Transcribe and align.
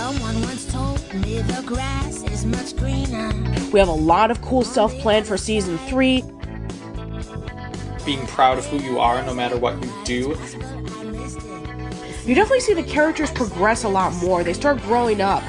Someone 0.00 0.40
once 0.40 0.64
told 0.72 1.12
me 1.12 1.42
the 1.42 1.62
grass 1.66 2.22
is 2.22 2.46
much 2.46 2.74
greener. 2.74 3.34
We 3.70 3.78
have 3.78 3.88
a 3.88 3.92
lot 3.92 4.30
of 4.30 4.40
cool 4.40 4.62
stuff 4.62 4.94
planned 4.94 5.26
for 5.26 5.36
season 5.36 5.76
three. 5.76 6.24
Being 8.06 8.26
proud 8.26 8.56
of 8.56 8.64
who 8.64 8.78
you 8.78 8.98
are 8.98 9.22
no 9.22 9.34
matter 9.34 9.58
what 9.58 9.74
you 9.84 9.92
do. 10.04 10.34
I 10.34 11.04
missed 11.04 11.36
it. 11.36 12.26
You 12.26 12.34
definitely 12.34 12.60
see 12.60 12.72
the 12.72 12.82
characters 12.82 13.30
progress 13.30 13.84
a 13.84 13.90
lot 13.90 14.14
more. 14.14 14.42
They 14.42 14.54
start 14.54 14.80
growing 14.84 15.20
up. 15.20 15.42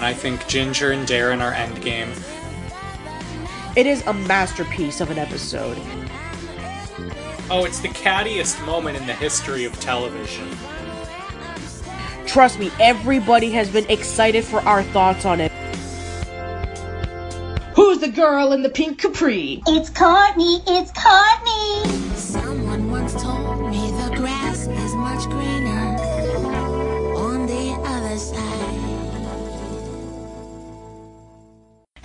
I 0.00 0.14
think 0.14 0.46
Ginger 0.48 0.92
and 0.92 1.06
Darren 1.06 1.42
are 1.42 1.52
endgame. 1.52 2.08
It 3.76 3.86
is 3.86 4.06
a 4.06 4.14
masterpiece 4.14 5.02
of 5.02 5.10
an 5.10 5.18
episode. 5.18 5.76
Oh, 7.50 7.66
it's 7.66 7.80
the 7.80 7.88
cattiest 7.88 8.64
moment 8.64 8.96
in 8.96 9.06
the 9.06 9.12
history 9.12 9.66
of 9.66 9.78
television. 9.80 10.48
Trust 12.26 12.58
me, 12.58 12.70
everybody 12.80 13.50
has 13.52 13.70
been 13.70 13.88
excited 13.88 14.44
for 14.44 14.60
our 14.60 14.82
thoughts 14.82 15.24
on 15.24 15.40
it. 15.40 15.52
Who's 17.74 17.98
the 18.00 18.08
girl 18.08 18.52
in 18.52 18.62
the 18.62 18.68
pink 18.68 19.00
capri? 19.00 19.62
It's 19.66 19.90
Courtney, 19.90 20.60
it's 20.66 20.90
Courtney. 20.92 22.14
Someone 22.16 22.90
once 22.90 23.14
told 23.22 23.45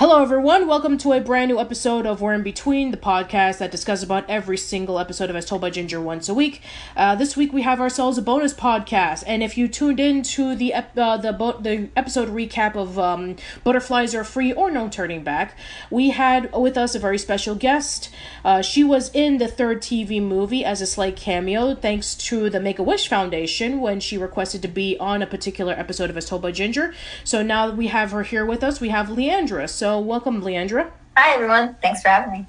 Hello, 0.01 0.19
everyone. 0.19 0.67
Welcome 0.67 0.97
to 0.97 1.13
a 1.13 1.21
brand 1.21 1.49
new 1.49 1.59
episode 1.59 2.07
of 2.07 2.21
We're 2.21 2.33
in 2.33 2.41
Between, 2.41 2.89
the 2.89 2.97
podcast 2.97 3.59
that 3.59 3.69
discusses 3.69 4.03
about 4.03 4.27
every 4.27 4.57
single 4.57 4.97
episode 4.97 5.29
of 5.29 5.35
As 5.35 5.45
Told 5.45 5.61
by 5.61 5.69
Ginger 5.69 6.01
once 6.01 6.27
a 6.27 6.33
week. 6.33 6.63
Uh, 6.97 7.13
this 7.13 7.37
week 7.37 7.53
we 7.53 7.61
have 7.61 7.79
ourselves 7.79 8.17
a 8.17 8.23
bonus 8.23 8.51
podcast, 8.51 9.23
and 9.27 9.43
if 9.43 9.59
you 9.59 9.67
tuned 9.67 9.99
in 9.99 10.23
to 10.23 10.55
the 10.55 10.73
ep- 10.73 10.97
uh, 10.97 11.17
the 11.17 11.31
bo- 11.31 11.59
the 11.59 11.89
episode 11.95 12.29
recap 12.29 12.75
of 12.75 12.97
um, 12.97 13.35
Butterflies 13.63 14.15
Are 14.15 14.23
Free 14.23 14.51
or 14.51 14.71
No 14.71 14.89
Turning 14.89 15.23
Back, 15.23 15.55
we 15.91 16.09
had 16.09 16.51
with 16.51 16.77
us 16.79 16.95
a 16.95 16.99
very 16.99 17.19
special 17.19 17.53
guest. 17.53 18.09
Uh, 18.43 18.63
she 18.63 18.83
was 18.83 19.11
in 19.13 19.37
the 19.37 19.47
third 19.47 19.83
TV 19.83 20.19
movie 20.19 20.65
as 20.65 20.81
a 20.81 20.87
slight 20.87 21.15
cameo, 21.15 21.75
thanks 21.75 22.15
to 22.15 22.49
the 22.49 22.59
Make 22.59 22.79
a 22.79 22.83
Wish 22.83 23.07
Foundation 23.07 23.81
when 23.81 23.99
she 23.99 24.17
requested 24.17 24.63
to 24.63 24.67
be 24.67 24.97
on 24.97 25.21
a 25.21 25.27
particular 25.27 25.73
episode 25.73 26.09
of 26.09 26.17
As 26.17 26.25
Told 26.25 26.41
by 26.41 26.51
Ginger. 26.51 26.91
So 27.23 27.43
now 27.43 27.67
that 27.67 27.77
we 27.77 27.85
have 27.85 28.09
her 28.09 28.23
here 28.23 28.47
with 28.47 28.63
us, 28.63 28.81
we 28.81 28.89
have 28.89 29.05
Leandra. 29.05 29.69
So 29.69 29.90
welcome, 29.99 30.41
Leandra. 30.41 30.91
Hi, 31.17 31.33
everyone. 31.33 31.75
Thanks 31.81 32.01
for 32.01 32.09
having 32.09 32.31
me. 32.31 32.47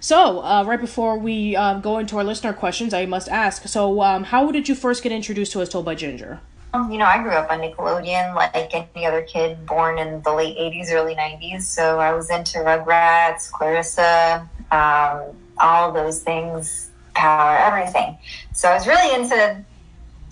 So, 0.00 0.40
uh, 0.42 0.64
right 0.66 0.80
before 0.80 1.16
we 1.16 1.54
um, 1.54 1.80
go 1.80 1.98
into 1.98 2.18
our 2.18 2.24
listener 2.24 2.52
questions, 2.52 2.92
I 2.92 3.06
must 3.06 3.28
ask. 3.28 3.68
So, 3.68 4.02
um, 4.02 4.24
how 4.24 4.50
did 4.50 4.68
you 4.68 4.74
first 4.74 5.02
get 5.02 5.12
introduced 5.12 5.52
to 5.52 5.62
As 5.62 5.68
Told 5.68 5.84
by 5.84 5.94
Ginger? 5.94 6.40
Um, 6.74 6.90
You 6.90 6.98
know, 6.98 7.04
I 7.04 7.22
grew 7.22 7.32
up 7.32 7.50
on 7.50 7.60
Nickelodeon 7.60 8.34
like 8.34 8.74
any 8.74 9.06
other 9.06 9.22
kid 9.22 9.64
born 9.66 9.98
in 9.98 10.22
the 10.22 10.32
late 10.32 10.56
80s, 10.56 10.90
early 10.90 11.14
90s. 11.14 11.62
So 11.62 12.00
I 12.00 12.12
was 12.14 12.30
into 12.30 12.58
Rugrats, 12.58 13.50
Clarissa, 13.50 14.48
um, 14.70 15.36
all 15.58 15.92
those 15.92 16.22
things, 16.22 16.90
Power, 17.14 17.58
everything. 17.58 18.16
So 18.54 18.70
I 18.70 18.74
was 18.74 18.86
really 18.86 19.14
into, 19.14 19.62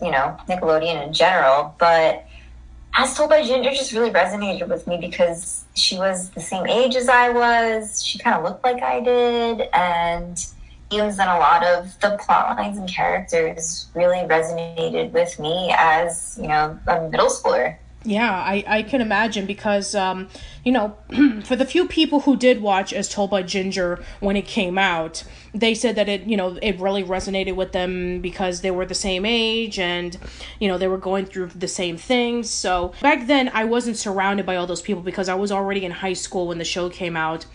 you 0.01 0.11
know, 0.11 0.37
Nickelodeon 0.49 1.07
in 1.07 1.13
general. 1.13 1.75
But 1.79 2.27
As 2.97 3.15
Told 3.15 3.31
by 3.31 3.43
Ginger 3.43 3.71
just 3.71 3.93
really 3.93 4.11
resonated 4.11 4.67
with 4.67 4.87
me 4.87 4.97
because 4.97 5.65
she 5.75 5.97
was 5.97 6.31
the 6.31 6.41
same 6.41 6.67
age 6.67 6.97
as 6.97 7.09
I 7.09 7.31
was. 7.31 8.03
She 8.03 8.19
kind 8.19 8.37
of 8.37 8.45
looked 8.45 8.65
like 8.65 8.83
I 8.83 9.01
did. 9.01 9.69
And 9.73 10.39
themes 10.91 11.19
and 11.19 11.31
a 11.31 11.39
lot 11.39 11.65
of 11.65 11.99
the 12.01 12.19
plot 12.21 12.57
lines 12.57 12.77
and 12.77 12.89
characters 12.89 13.89
really 13.95 14.19
resonated 14.19 15.13
with 15.13 15.39
me 15.39 15.73
as, 15.77 16.39
you 16.41 16.49
know, 16.49 16.79
a 16.87 17.09
middle 17.09 17.29
schooler. 17.29 17.77
Yeah, 18.03 18.33
I, 18.33 18.65
I 18.67 18.83
can 18.83 19.03
imagine 19.03 19.45
because, 19.45 19.95
um, 19.95 20.29
you 20.65 20.73
know, 20.73 20.97
for 21.45 21.55
the 21.55 21.67
few 21.67 21.87
people 21.87 22.21
who 22.21 22.35
did 22.35 22.63
watch 22.63 22.93
As 22.93 23.09
Told 23.09 23.31
by 23.31 23.43
Ginger 23.43 24.03
when 24.21 24.37
it 24.37 24.47
came 24.47 24.79
out, 24.79 25.23
they 25.53 25.75
said 25.75 25.97
that 25.97 26.09
it, 26.09 26.23
you 26.23 26.37
know, 26.37 26.59
it 26.63 26.79
really 26.79 27.03
resonated 27.03 27.57
with 27.57 27.73
them 27.73 28.21
because 28.21 28.61
they 28.61 28.71
were 28.71 28.87
the 28.87 28.95
same 28.95 29.27
age 29.27 29.79
and, 29.79 30.17
you 30.59 30.69
know, 30.69 30.79
they 30.79 30.89
were 30.89 30.99
going 30.99 31.27
through 31.27 31.49
the 31.49 31.69
same 31.69 31.97
things. 31.97 32.49
So 32.51 32.93
back 33.03 33.27
then, 33.27 33.51
I 33.53 33.65
wasn't 33.65 33.97
surrounded 33.97 34.47
by 34.47 34.57
all 34.57 34.67
those 34.67 34.83
people 34.83 35.03
because 35.03 35.29
I 35.29 35.35
was 35.35 35.51
already 35.51 35.85
in 35.85 35.91
high 35.91 36.13
school 36.13 36.49
when 36.49 36.59
the 36.59 36.65
show 36.65 36.89
came 36.89 37.17
out 37.17 37.47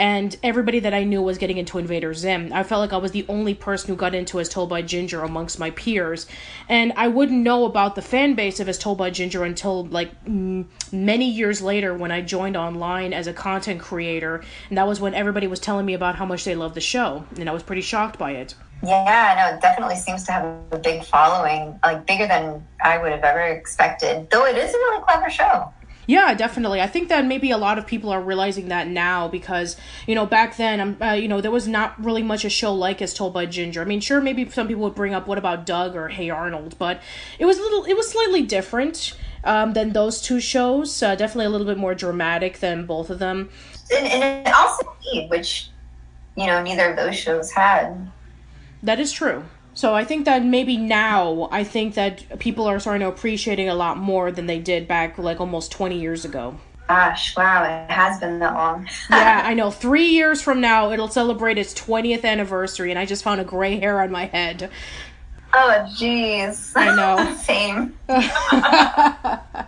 and 0.00 0.38
everybody 0.42 0.80
that 0.80 0.94
I 0.94 1.04
knew 1.04 1.20
was 1.20 1.36
getting 1.36 1.58
into 1.58 1.76
Invader 1.76 2.14
Zim. 2.14 2.50
I 2.54 2.62
felt 2.62 2.80
like 2.80 2.94
I 2.94 2.96
was 2.96 3.12
the 3.12 3.26
only 3.28 3.52
person 3.52 3.90
who 3.90 3.96
got 3.96 4.14
into 4.14 4.40
As 4.40 4.48
Told 4.48 4.70
by 4.70 4.80
Ginger 4.80 5.20
amongst 5.22 5.58
my 5.58 5.70
peers, 5.72 6.26
and 6.70 6.94
I 6.96 7.08
wouldn't 7.08 7.42
know 7.42 7.66
about 7.66 7.96
the 7.96 8.02
fan 8.02 8.34
base 8.34 8.60
of 8.60 8.68
As 8.68 8.78
Told 8.78 8.96
by 8.96 9.10
Ginger 9.10 9.44
until 9.44 9.84
like 9.84 10.10
many 10.26 11.30
years 11.30 11.60
later 11.60 11.94
when 11.94 12.10
I 12.10 12.22
joined 12.22 12.56
online 12.56 13.12
as 13.12 13.26
a 13.26 13.34
content 13.34 13.82
creator, 13.82 14.42
and 14.70 14.78
that 14.78 14.88
was 14.88 15.02
when 15.02 15.12
everybody 15.12 15.46
was 15.46 15.60
telling 15.60 15.84
me 15.84 15.92
about 15.92 16.16
how 16.16 16.24
much 16.24 16.44
they 16.44 16.54
loved 16.54 16.76
the 16.76 16.80
show, 16.80 17.26
and 17.40 17.48
I 17.48 17.52
was 17.52 17.62
pretty 17.62 17.82
shocked 17.82 18.18
by 18.18 18.32
it. 18.32 18.54
Yeah, 18.82 19.34
no, 19.36 19.56
it 19.56 19.60
definitely 19.60 19.96
seems 19.96 20.24
to 20.24 20.32
have 20.32 20.44
a 20.70 20.78
big 20.78 21.04
following, 21.04 21.78
like 21.82 22.06
bigger 22.06 22.26
than 22.26 22.66
I 22.82 22.98
would 22.98 23.12
have 23.12 23.24
ever 23.24 23.40
expected. 23.40 24.30
Though 24.30 24.46
it 24.46 24.56
is 24.56 24.72
a 24.72 24.78
really 24.78 25.02
clever 25.02 25.28
show. 25.28 25.72
Yeah, 26.06 26.34
definitely. 26.34 26.80
I 26.80 26.86
think 26.86 27.08
that 27.10 27.24
maybe 27.24 27.50
a 27.50 27.58
lot 27.58 27.78
of 27.78 27.86
people 27.86 28.10
are 28.10 28.20
realizing 28.20 28.68
that 28.68 28.88
now 28.88 29.28
because 29.28 29.76
you 30.08 30.14
know 30.14 30.26
back 30.26 30.56
then, 30.56 30.80
um, 30.80 30.96
uh, 31.00 31.12
you 31.12 31.28
know, 31.28 31.40
there 31.40 31.50
was 31.50 31.68
not 31.68 32.02
really 32.02 32.22
much 32.22 32.44
a 32.44 32.50
show 32.50 32.74
like 32.74 33.00
as 33.02 33.14
told 33.14 33.34
by 33.34 33.46
Ginger. 33.46 33.82
I 33.82 33.84
mean, 33.84 34.00
sure, 34.00 34.20
maybe 34.20 34.48
some 34.48 34.66
people 34.66 34.82
would 34.84 34.94
bring 34.94 35.14
up 35.14 35.28
what 35.28 35.38
about 35.38 35.66
Doug 35.66 35.94
or 35.94 36.08
Hey 36.08 36.30
Arnold, 36.30 36.76
but 36.78 37.00
it 37.38 37.44
was 37.44 37.58
a 37.58 37.62
little, 37.62 37.84
it 37.84 37.94
was 37.94 38.10
slightly 38.10 38.42
different 38.42 39.16
um, 39.44 39.74
than 39.74 39.92
those 39.92 40.20
two 40.20 40.40
shows. 40.40 41.02
Uh, 41.02 41.14
definitely 41.14 41.46
a 41.46 41.50
little 41.50 41.66
bit 41.66 41.78
more 41.78 41.94
dramatic 41.94 42.58
than 42.58 42.86
both 42.86 43.10
of 43.10 43.18
them. 43.18 43.50
And, 43.94 44.06
and 44.06 44.48
it 44.48 44.52
also 44.52 44.90
which, 45.28 45.70
you 46.36 46.46
know, 46.46 46.62
neither 46.62 46.90
of 46.90 46.96
those 46.96 47.16
shows 47.16 47.50
had. 47.52 48.10
That 48.82 49.00
is 49.00 49.12
true. 49.12 49.44
So 49.74 49.94
I 49.94 50.04
think 50.04 50.24
that 50.24 50.44
maybe 50.44 50.76
now 50.76 51.48
I 51.52 51.64
think 51.64 51.94
that 51.94 52.38
people 52.38 52.66
are 52.66 52.80
starting 52.80 53.02
to 53.02 53.08
appreciate 53.08 53.58
it 53.58 53.66
a 53.66 53.74
lot 53.74 53.96
more 53.98 54.32
than 54.32 54.46
they 54.46 54.58
did 54.58 54.88
back 54.88 55.16
like 55.18 55.40
almost 55.40 55.72
twenty 55.72 56.00
years 56.00 56.24
ago. 56.24 56.56
Gosh, 56.88 57.36
wow, 57.36 57.62
it 57.62 57.88
has 57.88 58.18
been 58.18 58.40
that 58.40 58.54
long. 58.54 58.88
yeah, 59.10 59.42
I 59.44 59.54
know. 59.54 59.70
Three 59.70 60.08
years 60.08 60.42
from 60.42 60.60
now, 60.60 60.90
it'll 60.90 61.06
celebrate 61.06 61.56
its 61.56 61.72
20th 61.72 62.24
anniversary, 62.24 62.90
and 62.90 62.98
I 62.98 63.06
just 63.06 63.22
found 63.22 63.40
a 63.40 63.44
gray 63.44 63.78
hair 63.78 64.00
on 64.00 64.10
my 64.10 64.24
head. 64.24 64.70
Oh, 65.52 65.86
jeez. 65.96 66.72
I 66.74 66.96
know. 66.96 67.36
Same. 67.44 67.96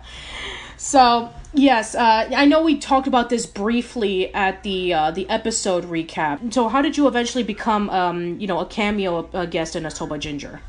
So, 0.83 1.31
yes, 1.53 1.95
uh, 1.95 2.29
I 2.35 2.43
know 2.43 2.61
we 2.61 2.77
talked 2.77 3.07
about 3.07 3.29
this 3.29 3.45
briefly 3.45 4.33
at 4.33 4.63
the 4.63 4.93
uh, 4.93 5.11
the 5.11 5.29
episode 5.29 5.85
recap. 5.85 6.53
So, 6.53 6.67
how 6.67 6.81
did 6.81 6.97
you 6.97 7.07
eventually 7.07 7.45
become, 7.45 7.89
um, 7.89 8.37
you 8.37 8.47
know, 8.47 8.59
a 8.59 8.65
cameo 8.65 9.29
uh, 9.33 9.45
guest 9.45 9.77
in 9.77 9.85
A 9.85 9.91
Told 9.91 10.19
Ginger? 10.19 10.59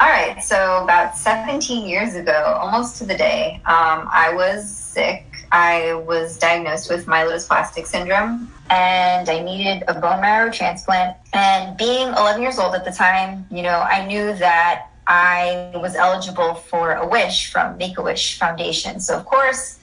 All 0.00 0.08
right, 0.08 0.42
so 0.42 0.82
about 0.82 1.18
17 1.18 1.86
years 1.86 2.14
ago, 2.14 2.58
almost 2.62 2.96
to 2.98 3.04
the 3.04 3.16
day, 3.16 3.60
um, 3.66 4.08
I 4.10 4.32
was 4.32 4.66
sick. 4.66 5.26
I 5.52 5.92
was 5.92 6.38
diagnosed 6.38 6.88
with 6.88 7.04
myelodysplastic 7.04 7.86
syndrome 7.86 8.50
and 8.70 9.28
I 9.28 9.42
needed 9.42 9.82
a 9.88 9.94
bone 9.94 10.20
marrow 10.20 10.50
transplant. 10.50 11.16
And 11.34 11.76
being 11.76 12.08
11 12.08 12.40
years 12.40 12.58
old 12.58 12.74
at 12.74 12.84
the 12.84 12.92
time, 12.92 13.46
you 13.50 13.62
know, 13.62 13.80
I 13.80 14.06
knew 14.06 14.34
that 14.34 14.87
I 15.08 15.72
was 15.74 15.96
eligible 15.96 16.54
for 16.54 16.92
a 16.92 17.08
wish 17.08 17.50
from 17.50 17.78
Make 17.78 17.96
a 17.96 18.02
Wish 18.02 18.38
Foundation. 18.38 19.00
So, 19.00 19.16
of 19.16 19.24
course, 19.24 19.78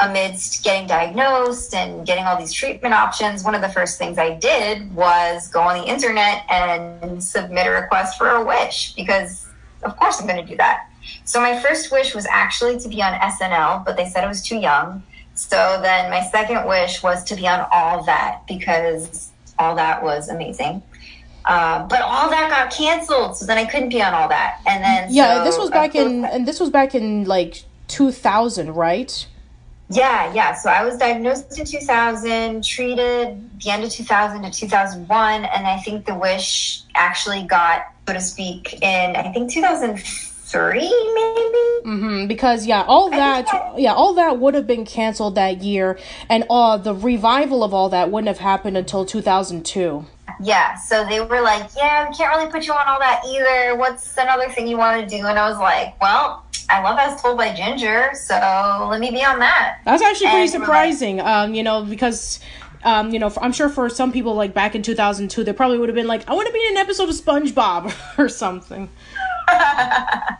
amidst 0.00 0.64
getting 0.64 0.88
diagnosed 0.88 1.74
and 1.74 2.06
getting 2.06 2.24
all 2.24 2.38
these 2.38 2.54
treatment 2.54 2.94
options, 2.94 3.44
one 3.44 3.54
of 3.54 3.60
the 3.60 3.68
first 3.68 3.98
things 3.98 4.16
I 4.16 4.34
did 4.34 4.92
was 4.94 5.48
go 5.48 5.60
on 5.60 5.78
the 5.78 5.86
internet 5.86 6.44
and 6.50 7.22
submit 7.22 7.66
a 7.66 7.70
request 7.70 8.16
for 8.16 8.30
a 8.30 8.44
wish 8.44 8.94
because, 8.94 9.46
of 9.82 9.94
course, 9.98 10.18
I'm 10.18 10.26
going 10.26 10.42
to 10.42 10.50
do 10.50 10.56
that. 10.56 10.88
So 11.24 11.38
my 11.38 11.60
first 11.60 11.92
wish 11.92 12.14
was 12.14 12.26
actually 12.26 12.78
to 12.80 12.88
be 12.88 13.02
on 13.02 13.12
SNL, 13.12 13.84
but 13.84 13.98
they 13.98 14.08
said 14.08 14.24
I 14.24 14.28
was 14.28 14.42
too 14.42 14.58
young. 14.58 15.02
So 15.34 15.78
then 15.82 16.10
my 16.10 16.22
second 16.22 16.66
wish 16.66 17.02
was 17.02 17.24
to 17.24 17.36
be 17.36 17.46
on 17.46 17.66
All 17.70 18.02
That 18.04 18.46
because 18.48 19.32
All 19.58 19.74
That 19.74 20.02
was 20.02 20.30
amazing. 20.30 20.82
Uh, 21.44 21.86
but 21.86 22.00
All 22.02 22.30
That 22.30 22.50
got 22.50 22.72
canceled, 22.72 23.36
so 23.36 23.46
then 23.46 23.58
I 23.58 23.64
couldn't 23.64 23.88
be 23.88 24.02
on 24.02 24.14
All 24.14 24.28
That. 24.28 24.60
And 24.66 24.82
then 24.82 25.08
Yeah, 25.12 25.38
so 25.38 25.44
this 25.44 25.58
was 25.58 25.70
back 25.70 25.94
in, 25.94 26.24
and 26.24 26.46
this 26.46 26.60
was 26.60 26.70
back 26.70 26.94
in 26.94 27.24
like 27.24 27.64
2000, 27.88 28.74
right? 28.74 29.26
Yeah, 29.90 30.32
yeah. 30.32 30.54
So 30.54 30.70
I 30.70 30.84
was 30.84 30.96
diagnosed 30.96 31.58
in 31.58 31.66
2000, 31.66 32.64
treated 32.64 33.50
the 33.60 33.70
end 33.70 33.84
of 33.84 33.90
2000 33.90 34.42
to 34.42 34.50
2001, 34.50 35.44
and 35.44 35.66
I 35.66 35.78
think 35.78 36.06
the 36.06 36.14
wish 36.14 36.82
actually 36.94 37.42
got, 37.42 37.86
so 38.06 38.14
to 38.14 38.20
speak, 38.20 38.82
in 38.82 39.16
I 39.16 39.30
think 39.32 39.52
2003, 39.52 40.78
maybe. 40.80 40.88
hmm 41.84 42.26
because 42.26 42.66
yeah, 42.66 42.84
all 42.86 43.10
that 43.10 43.48
so. 43.48 43.74
yeah, 43.76 43.92
all 43.92 44.14
that 44.14 44.38
would 44.38 44.54
have 44.54 44.66
been 44.66 44.86
canceled 44.86 45.34
that 45.34 45.62
year, 45.62 45.98
and 46.28 46.44
uh, 46.48 46.78
the 46.78 46.94
revival 46.94 47.62
of 47.62 47.74
all 47.74 47.90
that 47.90 48.10
wouldn't 48.10 48.28
have 48.28 48.38
happened 48.38 48.78
until 48.78 49.04
2002. 49.04 50.06
Yeah. 50.42 50.74
So 50.76 51.06
they 51.08 51.20
were 51.20 51.40
like, 51.40 51.70
"Yeah, 51.76 52.08
we 52.08 52.14
can't 52.14 52.34
really 52.36 52.50
put 52.50 52.66
you 52.66 52.72
on 52.72 52.86
all 52.88 52.98
that 52.98 53.22
either. 53.26 53.76
What's 53.76 54.16
another 54.16 54.48
thing 54.48 54.66
you 54.66 54.76
want 54.76 55.08
to 55.08 55.16
do?" 55.18 55.26
And 55.26 55.38
I 55.38 55.48
was 55.48 55.58
like, 55.58 56.00
"Well." 56.00 56.44
I 56.70 56.80
love 56.80 56.96
As 56.98 57.20
Told 57.20 57.36
by 57.36 57.52
Ginger, 57.52 58.12
so 58.14 58.86
let 58.90 58.98
me 58.98 59.10
be 59.10 59.22
on 59.22 59.38
that. 59.40 59.80
That's 59.84 60.02
actually 60.02 60.28
pretty 60.28 60.44
And 60.44 60.52
we're 60.52 60.58
like- 60.60 60.66
surprising. 60.66 61.20
Um, 61.20 61.52
you 61.54 61.62
know, 61.62 61.84
because 61.84 62.40
um, 62.84 63.10
you 63.12 63.18
know, 63.18 63.30
I'm 63.42 63.52
sure 63.52 63.68
for 63.68 63.90
some 63.90 64.10
people 64.10 64.34
like 64.34 64.54
back 64.54 64.74
in 64.74 64.80
2002, 64.82 65.44
they 65.44 65.52
probably 65.52 65.76
would 65.78 65.90
have 65.90 65.96
been 65.96 66.06
like, 66.06 66.26
I 66.30 66.32
want 66.32 66.46
to 66.46 66.52
be 66.52 66.64
in 66.68 66.72
an 66.72 66.78
episode 66.78 67.10
of 67.10 67.14
SpongeBob 67.14 67.92
or 68.18 68.28
something. 68.30 68.88
I 69.48 70.36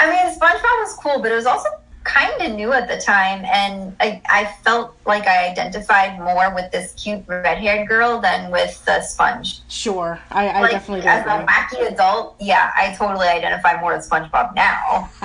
mean, 0.00 0.38
SpongeBob 0.38 0.80
was 0.80 0.94
cool, 1.02 1.20
but 1.20 1.32
it 1.32 1.34
was 1.34 1.46
also 1.46 1.68
kind 2.08 2.40
of 2.42 2.56
new 2.56 2.72
at 2.72 2.88
the 2.88 2.96
time, 2.96 3.44
and 3.44 3.94
I, 4.00 4.20
I 4.30 4.46
felt 4.64 4.96
like 5.06 5.26
I 5.26 5.48
identified 5.50 6.18
more 6.18 6.54
with 6.54 6.72
this 6.72 6.94
cute 6.94 7.22
red-haired 7.26 7.86
girl 7.86 8.20
than 8.20 8.50
with 8.50 8.82
the 8.86 9.02
sponge. 9.02 9.60
Sure, 9.68 10.18
I, 10.30 10.48
I 10.48 10.60
Like, 10.62 10.70
definitely 10.72 11.06
as 11.06 11.20
agree. 11.20 11.44
a 11.44 11.46
wacky 11.46 11.92
adult, 11.92 12.36
yeah, 12.40 12.72
I 12.74 12.94
totally 12.94 13.28
identify 13.28 13.78
more 13.80 13.94
with 13.96 14.08
SpongeBob 14.08 14.54
now 14.54 15.10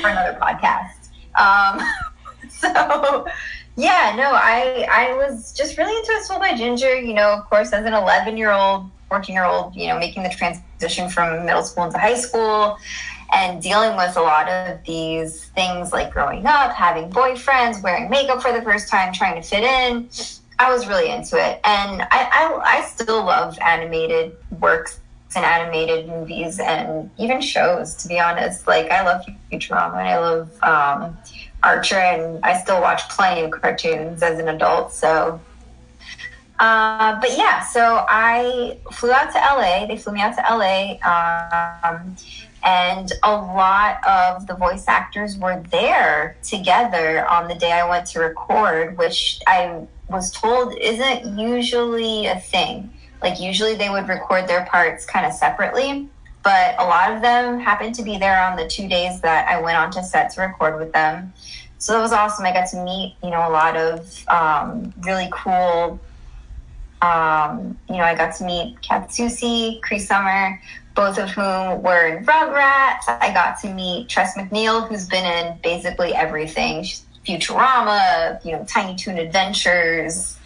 for 0.00 0.08
another 0.08 0.38
podcast. 0.40 1.10
Um, 1.34 1.80
so 2.50 3.26
yeah, 3.76 4.14
no, 4.16 4.30
I 4.32 4.86
I 4.90 5.14
was 5.16 5.52
just 5.52 5.76
really 5.78 5.96
into 5.96 6.12
it. 6.12 6.24
Soul 6.24 6.38
by 6.38 6.54
Ginger, 6.54 7.00
you 7.00 7.14
know, 7.14 7.30
of 7.32 7.48
course, 7.48 7.72
as 7.72 7.84
an 7.84 7.94
11 7.94 8.36
year 8.36 8.52
old, 8.52 8.90
14 9.08 9.34
year 9.34 9.44
old, 9.44 9.74
you 9.74 9.88
know, 9.88 9.98
making 9.98 10.22
the 10.22 10.28
transition 10.28 11.08
from 11.08 11.44
middle 11.46 11.62
school 11.64 11.84
into 11.84 11.98
high 11.98 12.14
school. 12.14 12.76
And 13.32 13.62
dealing 13.62 13.96
with 13.96 14.16
a 14.16 14.20
lot 14.20 14.48
of 14.48 14.84
these 14.84 15.46
things 15.46 15.92
like 15.92 16.12
growing 16.12 16.44
up, 16.46 16.72
having 16.72 17.10
boyfriends, 17.10 17.82
wearing 17.82 18.10
makeup 18.10 18.42
for 18.42 18.52
the 18.52 18.60
first 18.62 18.88
time, 18.88 19.12
trying 19.12 19.40
to 19.40 19.48
fit 19.48 19.62
in. 19.62 20.08
I 20.58 20.72
was 20.72 20.86
really 20.86 21.10
into 21.10 21.36
it. 21.36 21.60
And 21.64 22.02
I, 22.02 22.06
I, 22.10 22.60
I 22.64 22.84
still 22.84 23.24
love 23.24 23.58
animated 23.60 24.36
works 24.60 25.00
and 25.34 25.44
animated 25.44 26.08
movies 26.08 26.60
and 26.60 27.10
even 27.18 27.40
shows, 27.40 27.94
to 27.96 28.08
be 28.08 28.20
honest. 28.20 28.66
Like, 28.66 28.90
I 28.90 29.02
love 29.02 29.24
Futurama 29.50 29.98
and 29.98 30.08
I 30.08 30.18
love 30.18 30.62
um, 30.62 31.16
Archer, 31.62 31.96
and 31.96 32.44
I 32.44 32.58
still 32.58 32.80
watch 32.80 33.08
plenty 33.08 33.42
of 33.42 33.50
cartoons 33.50 34.22
as 34.22 34.38
an 34.38 34.48
adult. 34.48 34.92
So, 34.92 35.40
uh, 36.58 37.20
but 37.20 37.36
yeah, 37.36 37.64
so 37.64 38.04
I 38.08 38.78
flew 38.92 39.12
out 39.12 39.32
to 39.32 39.38
LA. 39.38 39.86
They 39.86 39.96
flew 39.96 40.12
me 40.12 40.20
out 40.20 40.36
to 40.36 40.42
LA. 40.42 40.98
Um, 41.02 42.16
and 42.64 43.12
a 43.22 43.32
lot 43.32 44.06
of 44.06 44.46
the 44.46 44.54
voice 44.54 44.84
actors 44.86 45.36
were 45.36 45.62
there 45.70 46.36
together 46.42 47.26
on 47.28 47.48
the 47.48 47.54
day 47.54 47.72
I 47.72 47.88
went 47.88 48.06
to 48.08 48.20
record, 48.20 48.96
which 48.96 49.40
I 49.46 49.86
was 50.08 50.30
told 50.30 50.76
isn't 50.78 51.38
usually 51.38 52.26
a 52.26 52.38
thing. 52.38 52.92
Like, 53.20 53.40
usually 53.40 53.74
they 53.74 53.88
would 53.88 54.08
record 54.08 54.48
their 54.48 54.64
parts 54.66 55.04
kind 55.06 55.26
of 55.26 55.32
separately, 55.32 56.08
but 56.42 56.74
a 56.78 56.84
lot 56.84 57.12
of 57.12 57.22
them 57.22 57.60
happened 57.60 57.94
to 57.96 58.02
be 58.02 58.18
there 58.18 58.40
on 58.40 58.56
the 58.56 58.66
two 58.66 58.88
days 58.88 59.20
that 59.20 59.48
I 59.48 59.60
went 59.60 59.78
onto 59.78 60.02
set 60.02 60.30
to 60.32 60.42
record 60.42 60.78
with 60.78 60.92
them. 60.92 61.32
So 61.78 61.92
that 61.92 62.00
was 62.00 62.12
awesome. 62.12 62.44
I 62.44 62.52
got 62.52 62.68
to 62.70 62.84
meet, 62.84 63.16
you 63.24 63.30
know, 63.30 63.48
a 63.48 63.50
lot 63.50 63.76
of 63.76 64.28
um, 64.28 64.92
really 65.00 65.28
cool 65.32 65.98
um, 67.02 67.76
you 67.88 67.96
know, 67.96 68.04
I 68.04 68.14
got 68.14 68.34
to 68.36 68.44
meet 68.44 68.80
Kath 68.80 69.10
Soucie, 69.10 69.82
Cree 69.82 69.98
Summer, 69.98 70.60
both 70.94 71.18
of 71.18 71.30
whom 71.30 71.82
were 71.82 72.06
in 72.06 72.24
Rugrats. 72.24 73.08
I 73.08 73.30
got 73.34 73.60
to 73.62 73.74
meet 73.74 74.08
Tress 74.08 74.36
MacNeille, 74.36 74.88
who's 74.88 75.08
been 75.08 75.24
in 75.24 75.58
basically 75.62 76.14
everything. 76.14 76.84
She's 76.84 77.04
Futurama, 77.26 78.44
you 78.44 78.52
know, 78.52 78.64
Tiny 78.68 78.96
Toon 78.96 79.18
Adventures. 79.18 80.38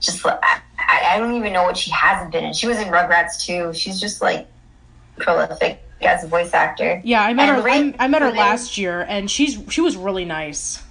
Just, 0.00 0.26
I, 0.26 0.60
I 0.78 1.18
don't 1.18 1.34
even 1.36 1.52
know 1.52 1.62
what 1.62 1.76
she 1.76 1.90
hasn't 1.92 2.32
been 2.32 2.44
in. 2.44 2.52
She 2.52 2.66
was 2.66 2.78
in 2.78 2.88
Rugrats 2.88 3.44
too. 3.44 3.72
She's 3.72 4.00
just 4.00 4.20
like 4.20 4.48
prolific 5.18 5.80
as 6.00 6.24
a 6.24 6.26
voice 6.26 6.52
actor. 6.52 7.00
Yeah, 7.04 7.22
I 7.22 7.32
met 7.32 7.48
And 7.48 7.94
her. 7.94 8.02
I 8.02 8.08
met 8.08 8.22
her 8.22 8.32
last 8.32 8.76
year, 8.78 9.06
and 9.08 9.30
she's 9.30 9.62
she 9.68 9.80
was 9.80 9.96
really 9.96 10.24
nice. 10.24 10.82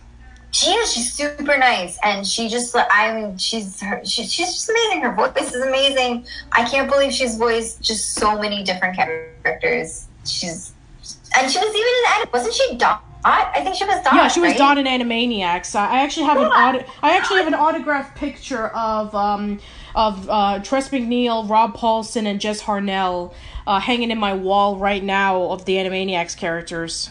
She 0.51 0.71
is. 0.71 0.93
She's 0.93 1.13
super 1.13 1.57
nice, 1.57 1.97
and 2.03 2.27
she 2.27 2.49
just. 2.49 2.75
I 2.75 3.13
mean, 3.13 3.37
she's 3.37 3.79
her. 3.81 4.01
She, 4.03 4.23
she's 4.23 4.53
just 4.53 4.69
amazing. 4.69 5.01
Her 5.01 5.15
voice 5.15 5.53
is 5.53 5.61
amazing. 5.61 6.25
I 6.51 6.65
can't 6.65 6.89
believe 6.89 7.13
she's 7.13 7.37
voiced 7.37 7.81
just 7.81 8.15
so 8.15 8.37
many 8.37 8.63
different 8.63 8.95
characters. 8.95 10.07
She's, 10.25 10.73
and 11.37 11.49
she 11.49 11.57
was 11.57 11.69
even 11.69 12.23
in. 12.23 12.29
Wasn't 12.33 12.53
she 12.53 12.75
Dot? 12.75 13.05
I 13.23 13.61
think 13.63 13.75
she 13.75 13.85
was 13.85 14.03
Dot. 14.03 14.13
Yeah, 14.13 14.27
she 14.27 14.39
was 14.39 14.51
right? 14.51 14.57
Dot 14.57 14.77
in 14.77 14.85
Animaniacs. 14.85 15.75
I 15.75 16.01
actually 16.01 16.25
have 16.25 16.37
an 16.37 16.49
Yeah. 16.49 16.83
I 17.03 17.15
actually 17.15 17.37
have 17.37 17.47
an 17.47 17.53
autographed 17.53 18.17
picture 18.17 18.67
of 18.69 19.13
um 19.15 19.59
of 19.95 20.29
uh, 20.29 20.59
Tress 20.59 20.89
MacNeille, 20.89 21.49
Rob 21.49 21.75
Paulsen, 21.75 22.25
and 22.25 22.39
Jess 22.39 22.63
Harnell 22.63 23.33
uh, 23.67 23.79
hanging 23.79 24.11
in 24.11 24.17
my 24.17 24.33
wall 24.33 24.77
right 24.77 25.03
now 25.03 25.43
of 25.43 25.65
the 25.65 25.75
Animaniacs 25.75 26.35
characters. 26.35 27.09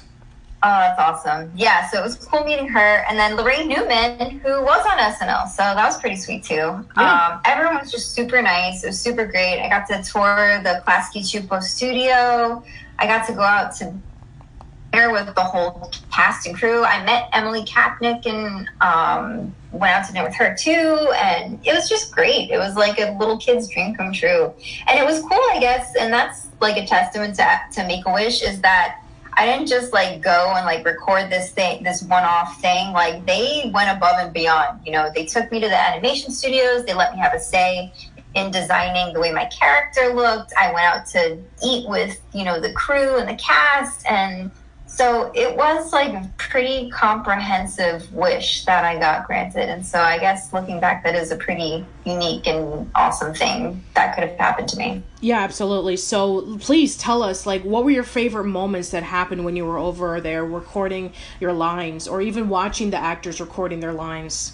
Oh, 0.62 0.78
that's 0.78 1.00
awesome. 1.00 1.50
Yeah, 1.54 1.88
so 1.88 1.98
it 1.98 2.02
was 2.02 2.16
cool 2.16 2.44
meeting 2.44 2.68
her. 2.68 3.04
And 3.08 3.18
then 3.18 3.34
Laraine 3.34 3.66
Newman, 3.66 4.40
who 4.40 4.62
was 4.62 4.84
on 4.84 4.98
SNL. 4.98 5.48
So 5.48 5.62
that 5.62 5.86
was 5.86 5.98
pretty 5.98 6.16
sweet 6.16 6.44
too. 6.44 6.84
Yeah. 6.96 7.28
Um, 7.32 7.40
everyone 7.46 7.78
was 7.78 7.90
just 7.90 8.12
super 8.12 8.42
nice. 8.42 8.84
It 8.84 8.88
was 8.88 9.00
super 9.00 9.24
great. 9.24 9.62
I 9.62 9.70
got 9.70 9.86
to 9.88 10.02
tour 10.02 10.60
the 10.62 10.82
Klasky 10.86 11.22
Csupo 11.22 11.62
studio. 11.62 12.62
I 12.98 13.06
got 13.06 13.26
to 13.28 13.32
go 13.32 13.40
out 13.40 13.74
to 13.76 13.94
there 14.92 15.12
with 15.12 15.34
the 15.34 15.42
whole 15.42 15.90
cast 16.12 16.46
and 16.46 16.54
crew. 16.54 16.84
I 16.84 17.04
met 17.04 17.30
Emily 17.32 17.62
Kapnek 17.62 18.26
and 18.26 18.68
um, 18.80 19.54
went 19.72 19.94
out 19.94 20.06
to 20.06 20.12
dinner 20.12 20.26
with 20.26 20.34
her 20.34 20.54
too. 20.58 21.10
And 21.16 21.58
it 21.66 21.72
was 21.74 21.88
just 21.88 22.12
great. 22.12 22.50
It 22.50 22.58
was 22.58 22.74
like 22.74 22.98
a 22.98 23.16
little 23.18 23.38
kid's 23.38 23.68
dream 23.68 23.94
come 23.94 24.12
true. 24.12 24.52
And 24.88 24.98
it 24.98 25.06
was 25.06 25.20
cool, 25.20 25.40
I 25.52 25.58
guess. 25.58 25.94
And 25.98 26.12
that's 26.12 26.48
like 26.60 26.76
a 26.76 26.86
testament 26.86 27.36
to, 27.36 27.60
to 27.72 27.86
Make 27.86 28.06
a 28.06 28.12
Wish 28.12 28.42
is 28.42 28.60
that 28.60 29.00
I 29.34 29.46
didn't 29.46 29.68
just 29.68 29.92
like 29.92 30.20
go 30.20 30.52
and 30.56 30.66
like 30.66 30.84
record 30.84 31.30
this 31.30 31.50
thing, 31.50 31.82
this 31.82 32.02
one 32.02 32.24
off 32.24 32.60
thing. 32.60 32.92
Like 32.92 33.24
they 33.26 33.70
went 33.72 33.96
above 33.96 34.16
and 34.18 34.32
beyond. 34.32 34.80
You 34.84 34.92
know, 34.92 35.10
they 35.14 35.24
took 35.26 35.50
me 35.50 35.60
to 35.60 35.68
the 35.68 35.76
animation 35.76 36.32
studios. 36.32 36.84
They 36.84 36.94
let 36.94 37.12
me 37.12 37.18
have 37.20 37.34
a 37.34 37.40
say 37.40 37.92
in 38.34 38.50
designing 38.50 39.12
the 39.12 39.20
way 39.20 39.32
my 39.32 39.46
character 39.46 40.14
looked. 40.14 40.52
I 40.58 40.72
went 40.72 40.86
out 40.86 41.06
to 41.08 41.38
eat 41.64 41.88
with, 41.88 42.20
you 42.32 42.44
know, 42.44 42.60
the 42.60 42.72
crew 42.72 43.18
and 43.18 43.28
the 43.28 43.34
cast. 43.34 44.06
And 44.06 44.50
so 45.00 45.32
it 45.34 45.56
was 45.56 45.94
like 45.94 46.12
a 46.12 46.30
pretty 46.36 46.90
comprehensive 46.90 48.12
wish 48.12 48.66
that 48.66 48.84
I 48.84 48.98
got 48.98 49.26
granted. 49.26 49.70
And 49.70 49.84
so 49.84 49.98
I 49.98 50.18
guess 50.18 50.52
looking 50.52 50.78
back, 50.78 51.02
that 51.04 51.14
is 51.14 51.30
a 51.30 51.36
pretty 51.36 51.86
unique 52.04 52.46
and 52.46 52.90
awesome 52.94 53.32
thing 53.32 53.82
that 53.94 54.14
could 54.14 54.24
have 54.28 54.36
happened 54.36 54.68
to 54.68 54.76
me. 54.76 55.02
Yeah, 55.22 55.38
absolutely. 55.38 55.96
So 55.96 56.58
please 56.58 56.98
tell 56.98 57.22
us, 57.22 57.46
like, 57.46 57.62
what 57.62 57.84
were 57.84 57.90
your 57.90 58.02
favorite 58.02 58.44
moments 58.44 58.90
that 58.90 59.02
happened 59.02 59.42
when 59.42 59.56
you 59.56 59.64
were 59.64 59.78
over 59.78 60.20
there 60.20 60.44
recording 60.44 61.14
your 61.40 61.54
lines, 61.54 62.06
or 62.06 62.20
even 62.20 62.50
watching 62.50 62.90
the 62.90 62.98
actors 62.98 63.40
recording 63.40 63.80
their 63.80 63.94
lines? 63.94 64.52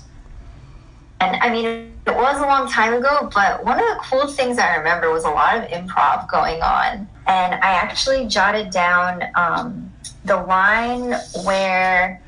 And 1.19 1.43
I 1.43 1.50
mean, 1.50 1.65
it 2.07 2.15
was 2.15 2.37
a 2.37 2.47
long 2.47 2.71
time 2.71 2.95
ago, 2.95 3.29
but 3.35 3.65
one 3.65 3.81
of 3.81 3.85
the 3.85 4.00
cool 4.05 4.29
things 4.29 4.59
I 4.59 4.76
remember 4.76 5.11
was 5.12 5.25
a 5.25 5.31
lot 5.31 5.57
of 5.57 5.65
improv 5.71 6.31
going 6.31 6.62
on. 6.62 7.09
And 7.26 7.54
I 7.54 7.73
actually 7.73 8.26
jotted 8.28 8.71
down 8.71 9.23
um, 9.35 9.92
the 10.25 10.37
line 10.37 11.12
where 11.45 12.23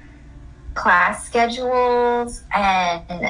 class 0.75 1.25
schedules 1.27 2.43
and 2.55 3.29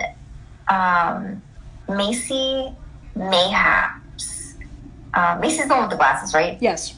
um, 0.69 1.43
Macy 1.89 2.73
Mayhaps. 3.15 4.55
Uh, 5.15 5.39
Macy's 5.41 5.69
the 5.69 5.75
one 5.75 5.83
with 5.83 5.91
the 5.91 5.97
glasses, 5.97 6.35
right? 6.35 6.59
Yes. 6.61 6.95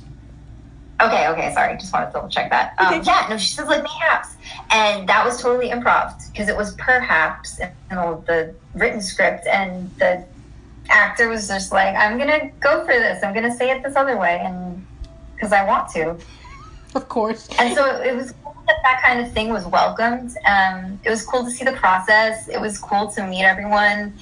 Okay, 1.01 1.29
okay, 1.29 1.53
sorry. 1.55 1.77
Just 1.79 1.93
wanted 1.93 2.07
to 2.07 2.13
double 2.13 2.29
check 2.29 2.51
that. 2.51 2.75
Um, 2.79 2.95
Okay. 2.95 3.03
Yeah, 3.05 3.27
no, 3.31 3.39
she 3.39 3.55
says 3.55 3.67
like 3.69 3.83
mayhaps. 3.83 4.35
And 4.71 5.09
that 5.09 5.25
was 5.25 5.41
totally 5.41 5.71
improv 5.71 6.15
because 6.31 6.49
it 6.49 6.57
was 6.57 6.75
perhaps 6.75 7.59
in 7.59 7.71
the, 7.89 8.23
the 8.27 8.55
written 8.75 9.01
script, 9.01 9.47
and 9.47 9.91
the 9.99 10.25
actor 10.91 11.29
was 11.29 11.49
just 11.49 11.73
like, 11.73 11.95
I'm 11.95 12.19
to 12.29 12.51
go 12.61 12.85
for 12.85 12.93
this. 12.93 13.23
I'm 13.23 13.33
to 13.35 13.57
say 13.57 13.71
it 13.71 13.83
this 13.83 13.97
other 13.97 14.17
way, 14.19 14.41
and 14.43 14.85
because 15.35 15.53
I 15.53 15.65
want 15.65 15.89
to. 15.93 16.17
Of 16.95 17.09
course. 17.09 17.49
And 17.59 17.75
so 17.75 18.01
it 18.03 18.15
was 18.15 18.35
cool 18.43 18.57
that 18.67 18.77
that 18.83 19.03
kind 19.03 19.21
of 19.21 19.33
thing 19.33 19.51
was 19.51 19.67
welcomed. 19.67 20.37
Um, 20.47 21.01
it 21.05 21.11
was 21.11 21.25
cool 21.25 21.45
to 21.45 21.51
see 21.51 21.65
the 21.65 21.73
process. 21.73 22.49
It 22.49 22.61
was 22.61 22.79
cool 22.79 23.09
to 23.13 23.27
meet 23.27 23.45
everyone 23.45 24.15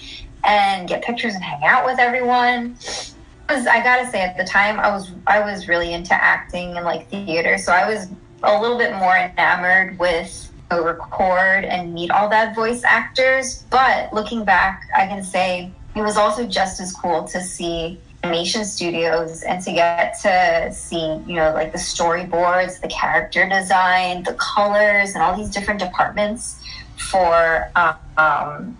and 0.44 0.88
get 0.88 1.02
pictures 1.02 1.34
and 1.34 1.42
hang 1.42 1.64
out 1.64 1.84
with 1.84 1.98
everyone. 1.98 2.74
Was- 2.74 3.66
I 3.66 3.82
gotta 3.82 4.10
say, 4.10 4.20
at 4.20 4.36
the 4.36 4.44
time, 4.44 4.78
I 4.78 4.90
was 4.90 5.10
I 5.26 5.40
was 5.40 5.68
really 5.68 5.92
into 5.92 6.14
acting 6.14 6.76
and 6.76 6.84
like 6.84 7.08
theater, 7.08 7.56
so 7.58 7.72
I 7.72 7.88
was 7.88 8.08
a 8.42 8.60
little 8.60 8.78
bit 8.78 8.92
more 8.94 9.16
enamored 9.16 9.98
with 9.98 10.52
record 10.70 11.64
and 11.64 11.94
meet 11.94 12.10
all 12.10 12.28
that 12.28 12.54
voice 12.54 12.84
actors. 12.84 13.64
But 13.70 14.12
looking 14.12 14.44
back, 14.44 14.82
I 14.96 15.06
can 15.06 15.24
say 15.24 15.72
it 15.98 16.02
was 16.02 16.16
also 16.16 16.46
just 16.46 16.80
as 16.80 16.92
cool 16.92 17.24
to 17.24 17.40
see 17.40 18.00
animation 18.22 18.64
studios 18.64 19.42
and 19.42 19.62
to 19.62 19.72
get 19.72 20.14
to 20.22 20.72
see 20.72 21.06
you 21.26 21.36
know 21.36 21.52
like 21.54 21.72
the 21.72 21.78
storyboards 21.78 22.80
the 22.80 22.88
character 22.88 23.48
design 23.48 24.22
the 24.24 24.34
colors 24.34 25.14
and 25.14 25.22
all 25.22 25.36
these 25.36 25.50
different 25.50 25.78
departments 25.78 26.60
for 26.96 27.70
um, 27.76 28.76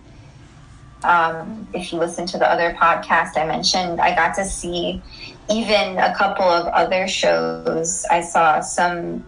um, 1.03 1.67
if 1.73 1.93
you 1.93 1.97
listen 1.97 2.25
to 2.25 2.37
the 2.37 2.49
other 2.49 2.73
podcast 2.73 3.37
i 3.37 3.45
mentioned 3.45 4.01
i 4.01 4.13
got 4.13 4.35
to 4.35 4.43
see 4.43 5.01
even 5.49 5.97
a 5.97 6.13
couple 6.15 6.45
of 6.45 6.67
other 6.67 7.07
shows. 7.07 8.05
I 8.09 8.21
saw 8.21 8.61
some 8.61 9.25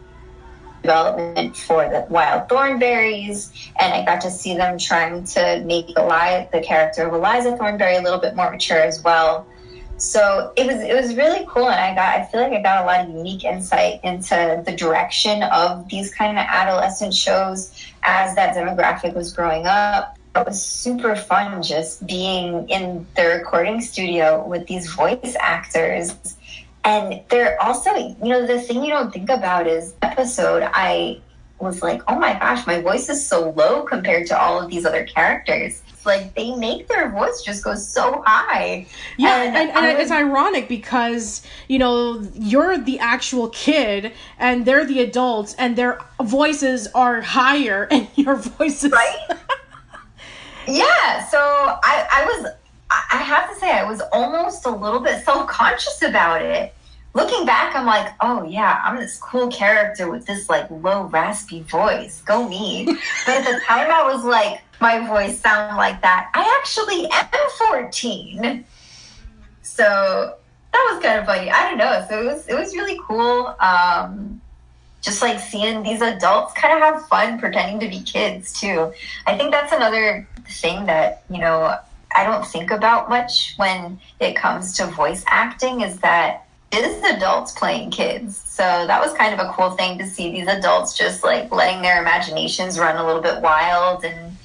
development 0.81 1.55
for 1.55 1.87
the 1.89 2.05
wild 2.09 2.49
thornberrys 2.49 3.51
and 3.79 3.93
i 3.93 4.03
got 4.03 4.21
to 4.21 4.31
see 4.31 4.55
them 4.55 4.77
trying 4.77 5.23
to 5.23 5.63
make 5.65 5.89
Eli- 5.97 6.45
the 6.51 6.61
character 6.61 7.07
of 7.07 7.13
eliza 7.13 7.55
thornberry 7.57 7.95
a 7.95 8.01
little 8.01 8.19
bit 8.19 8.35
more 8.35 8.51
mature 8.51 8.79
as 8.79 9.03
well. 9.03 9.45
So 9.97 10.51
it 10.55 10.65
was 10.65 10.77
it 10.77 10.95
was 10.95 11.15
really 11.15 11.45
cool 11.47 11.69
and 11.69 11.79
i 11.79 11.93
got 11.93 12.19
i 12.19 12.25
feel 12.25 12.41
like 12.41 12.53
i 12.53 12.61
got 12.61 12.83
a 12.83 12.85
lot 12.87 13.01
of 13.01 13.15
unique 13.15 13.43
insight 13.43 13.99
into 14.03 14.63
the 14.65 14.75
direction 14.75 15.43
of 15.43 15.87
these 15.89 16.11
kind 16.11 16.39
of 16.39 16.45
adolescent 16.47 17.13
shows 17.13 17.71
as 18.01 18.35
that 18.35 18.55
demographic 18.55 19.13
was 19.13 19.31
growing 19.31 19.67
up. 19.67 20.17
It 20.35 20.47
was 20.47 20.59
super 20.59 21.15
fun 21.15 21.61
just 21.61 22.07
being 22.07 22.67
in 22.69 23.05
the 23.15 23.25
recording 23.25 23.79
studio 23.79 24.43
with 24.47 24.65
these 24.65 24.91
voice 24.91 25.35
actors 25.39 26.15
and 26.83 27.21
they're 27.29 27.61
also, 27.61 27.95
you 27.95 28.15
know, 28.21 28.45
the 28.45 28.59
thing 28.59 28.83
you 28.83 28.89
don't 28.89 29.11
think 29.13 29.29
about 29.29 29.67
is 29.67 29.93
episode, 30.01 30.63
I 30.73 31.21
was 31.59 31.83
like, 31.83 32.01
oh 32.07 32.17
my 32.17 32.33
gosh, 32.33 32.65
my 32.65 32.81
voice 32.81 33.07
is 33.07 33.25
so 33.25 33.51
low 33.51 33.83
compared 33.83 34.25
to 34.27 34.39
all 34.39 34.59
of 34.59 34.69
these 34.71 34.83
other 34.85 35.05
characters. 35.05 35.83
It's 35.89 36.05
like 36.07 36.33
they 36.33 36.55
make 36.55 36.87
their 36.87 37.09
voice 37.11 37.43
just 37.43 37.63
go 37.63 37.75
so 37.75 38.23
high. 38.25 38.87
Yeah, 39.17 39.43
and, 39.43 39.55
and, 39.55 39.71
I 39.77 39.93
was- 39.93 40.01
it's 40.03 40.11
ironic 40.11 40.67
because 40.67 41.43
you 41.67 41.77
know 41.77 42.27
you're 42.33 42.79
the 42.79 42.97
actual 42.97 43.49
kid 43.49 44.11
and 44.39 44.65
they're 44.65 44.85
the 44.85 45.01
adults, 45.01 45.53
and 45.59 45.75
their 45.75 45.99
voices 46.23 46.87
are 46.95 47.21
higher, 47.21 47.87
and 47.91 48.07
your 48.15 48.37
voice 48.37 48.83
is 48.83 48.91
Right? 48.91 49.27
yeah, 50.67 51.23
so 51.27 51.37
I, 51.39 52.07
I 52.11 52.25
was, 52.25 52.51
I 53.11 53.17
have 53.17 53.49
to 53.49 53.59
say, 53.59 53.71
I 53.71 53.83
was 53.83 54.01
almost 54.11 54.65
a 54.65 54.69
little 54.69 54.99
bit 54.99 55.23
self 55.23 55.47
conscious 55.47 56.01
about 56.01 56.41
it. 56.41 56.73
Looking 57.13 57.45
back, 57.45 57.75
I'm 57.75 57.85
like, 57.85 58.13
oh 58.21 58.43
yeah, 58.43 58.81
I'm 58.83 58.95
this 58.95 59.17
cool 59.17 59.49
character 59.49 60.09
with 60.09 60.25
this 60.25 60.49
like 60.49 60.69
low 60.69 61.03
raspy 61.03 61.61
voice. 61.63 62.21
Go 62.21 62.47
me. 62.47 62.85
but 63.25 63.35
at 63.35 63.45
the 63.45 63.59
time, 63.65 63.91
I 63.91 64.03
was 64.13 64.23
like, 64.23 64.61
my 64.79 65.05
voice 65.05 65.39
sound 65.39 65.77
like 65.77 66.01
that. 66.01 66.31
I 66.33 66.59
actually 66.59 67.07
am 67.11 67.49
14. 67.69 68.65
So 69.61 70.35
that 70.73 70.91
was 70.93 71.03
kind 71.03 71.19
of 71.19 71.25
funny. 71.25 71.49
I 71.49 71.69
don't 71.69 71.77
know. 71.77 72.05
So 72.09 72.21
it 72.21 72.25
was 72.25 72.47
it 72.47 72.55
was 72.55 72.75
really 72.75 72.99
cool. 73.07 73.55
Um, 73.59 74.41
just 75.01 75.21
like 75.21 75.39
seeing 75.39 75.83
these 75.83 76.01
adults 76.01 76.53
kind 76.53 76.73
of 76.73 76.79
have 76.81 77.07
fun 77.07 77.39
pretending 77.39 77.79
to 77.79 77.89
be 77.89 78.03
kids 78.03 78.59
too. 78.59 78.93
I 79.25 79.37
think 79.37 79.51
that's 79.51 79.73
another 79.73 80.27
thing 80.47 80.85
that 80.85 81.23
you 81.29 81.39
know 81.39 81.77
I 82.15 82.23
don't 82.23 82.45
think 82.45 82.71
about 82.71 83.09
much 83.09 83.53
when 83.57 83.99
it 84.19 84.35
comes 84.35 84.75
to 84.77 84.87
voice 84.87 85.23
acting 85.27 85.81
is 85.81 85.99
that 85.99 86.47
it 86.71 86.85
is 86.85 87.03
adults 87.03 87.51
playing 87.51 87.91
kids. 87.91 88.37
So 88.37 88.63
that 88.63 89.01
was 89.01 89.13
kind 89.13 89.33
of 89.33 89.45
a 89.45 89.51
cool 89.51 89.71
thing 89.71 89.97
to 89.97 90.07
see 90.07 90.31
these 90.31 90.47
adults 90.47 90.97
just 90.97 91.23
like 91.23 91.51
letting 91.51 91.81
their 91.81 92.01
imaginations 92.01 92.79
run 92.79 92.95
a 92.95 93.05
little 93.05 93.21
bit 93.21 93.41
wild 93.41 94.05
and 94.05 94.37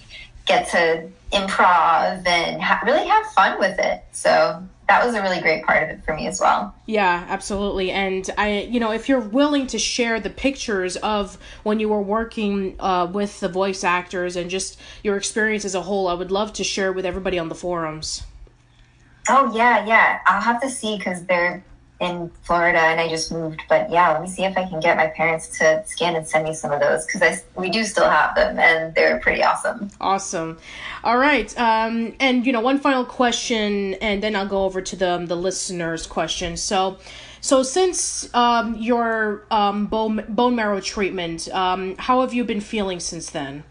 get 0.45 0.69
to 0.71 1.09
improv 1.33 2.27
and 2.27 2.61
ha- 2.61 2.81
really 2.85 3.07
have 3.07 3.27
fun 3.33 3.59
with 3.59 3.79
it. 3.79 4.05
So 4.13 4.63
that 4.89 5.05
was 5.05 5.15
a 5.15 5.23
really 5.23 5.41
great 5.41 5.65
part 5.65 5.83
of 5.83 5.89
it 5.91 6.05
for 6.05 6.15
me 6.15 6.27
as 6.29 6.41
well. 6.41 6.75
Yeah, 6.87 7.27
absolutely. 7.29 7.91
And 7.91 8.29
I, 8.39 8.69
you 8.71 8.79
know, 8.79 8.93
if 8.93 9.09
you're 9.09 9.21
willing 9.21 9.67
to 9.69 9.79
share 9.79 10.21
the 10.21 10.31
pictures 10.31 10.97
of 10.97 11.39
when 11.65 11.81
you 11.81 11.89
were 11.89 12.03
working 12.03 12.77
uh, 12.79 13.09
with 13.13 13.41
the 13.41 13.49
voice 13.49 13.83
actors 13.83 14.37
and 14.37 14.49
just 14.49 14.79
your 15.03 15.17
experience 15.17 15.65
as 15.65 15.75
a 15.75 15.83
whole, 15.83 16.07
I 16.07 16.15
would 16.15 16.31
love 16.31 16.53
to 16.55 16.65
share 16.65 16.93
with 16.93 17.05
everybody 17.05 17.39
on 17.39 17.49
the 17.49 17.55
forums. 17.55 18.23
Oh 19.29 19.53
yeah, 19.57 19.85
yeah. 19.85 20.21
I'll 20.27 20.41
have 20.41 20.61
to 20.63 20.71
see 20.71 20.97
because 20.97 21.25
they're 21.27 21.65
in 22.01 22.31
Florida 22.43 22.79
and 22.79 23.01
I 23.01 23.09
just 23.09 23.33
moved. 23.33 23.63
But 23.69 23.91
yeah, 23.91 24.13
let 24.13 24.23
me 24.23 24.29
see 24.29 24.45
if 24.45 24.57
I 24.57 24.69
can 24.69 24.81
get 24.81 24.97
my 24.97 25.07
parents 25.09 25.59
to 25.59 25.83
scan 25.87 26.15
and 26.15 26.29
send 26.29 26.45
me 26.45 26.55
some 26.55 26.71
of 26.73 26.81
those 26.81 27.07
because 27.07 27.23
I 27.23 27.39
we 27.59 27.71
do 27.71 27.85
still 27.85 28.09
have 28.09 28.35
them 28.35 28.59
and 28.59 28.95
they're 28.95 29.19
pretty 29.21 29.43
awesome. 29.43 29.91
Awesome. 30.01 30.59
All 31.05 31.17
right. 31.17 31.57
Um, 31.59 32.15
and 32.21 32.47
you 32.47 32.53
know, 32.53 32.61
one 32.61 32.79
final 32.79 33.05
question, 33.05 33.95
and 33.95 34.23
then 34.23 34.37
I'll 34.37 34.47
go 34.47 34.65
over 34.65 34.83
to 34.83 34.97
the 34.97 35.25
the 35.27 35.37
listeners' 35.37 36.07
question. 36.07 36.57
So, 36.57 36.99
so 37.41 37.63
since 37.63 38.33
um, 38.35 38.75
your 38.77 39.47
um, 39.51 39.87
bone 39.87 40.25
bone 40.29 40.55
marrow 40.55 40.81
treatment, 40.81 41.49
um, 41.49 41.97
how 41.97 42.21
have 42.21 42.35
you 42.35 42.45
been 42.45 42.61
feeling 42.61 43.01
since 43.01 43.31
then? 43.31 43.65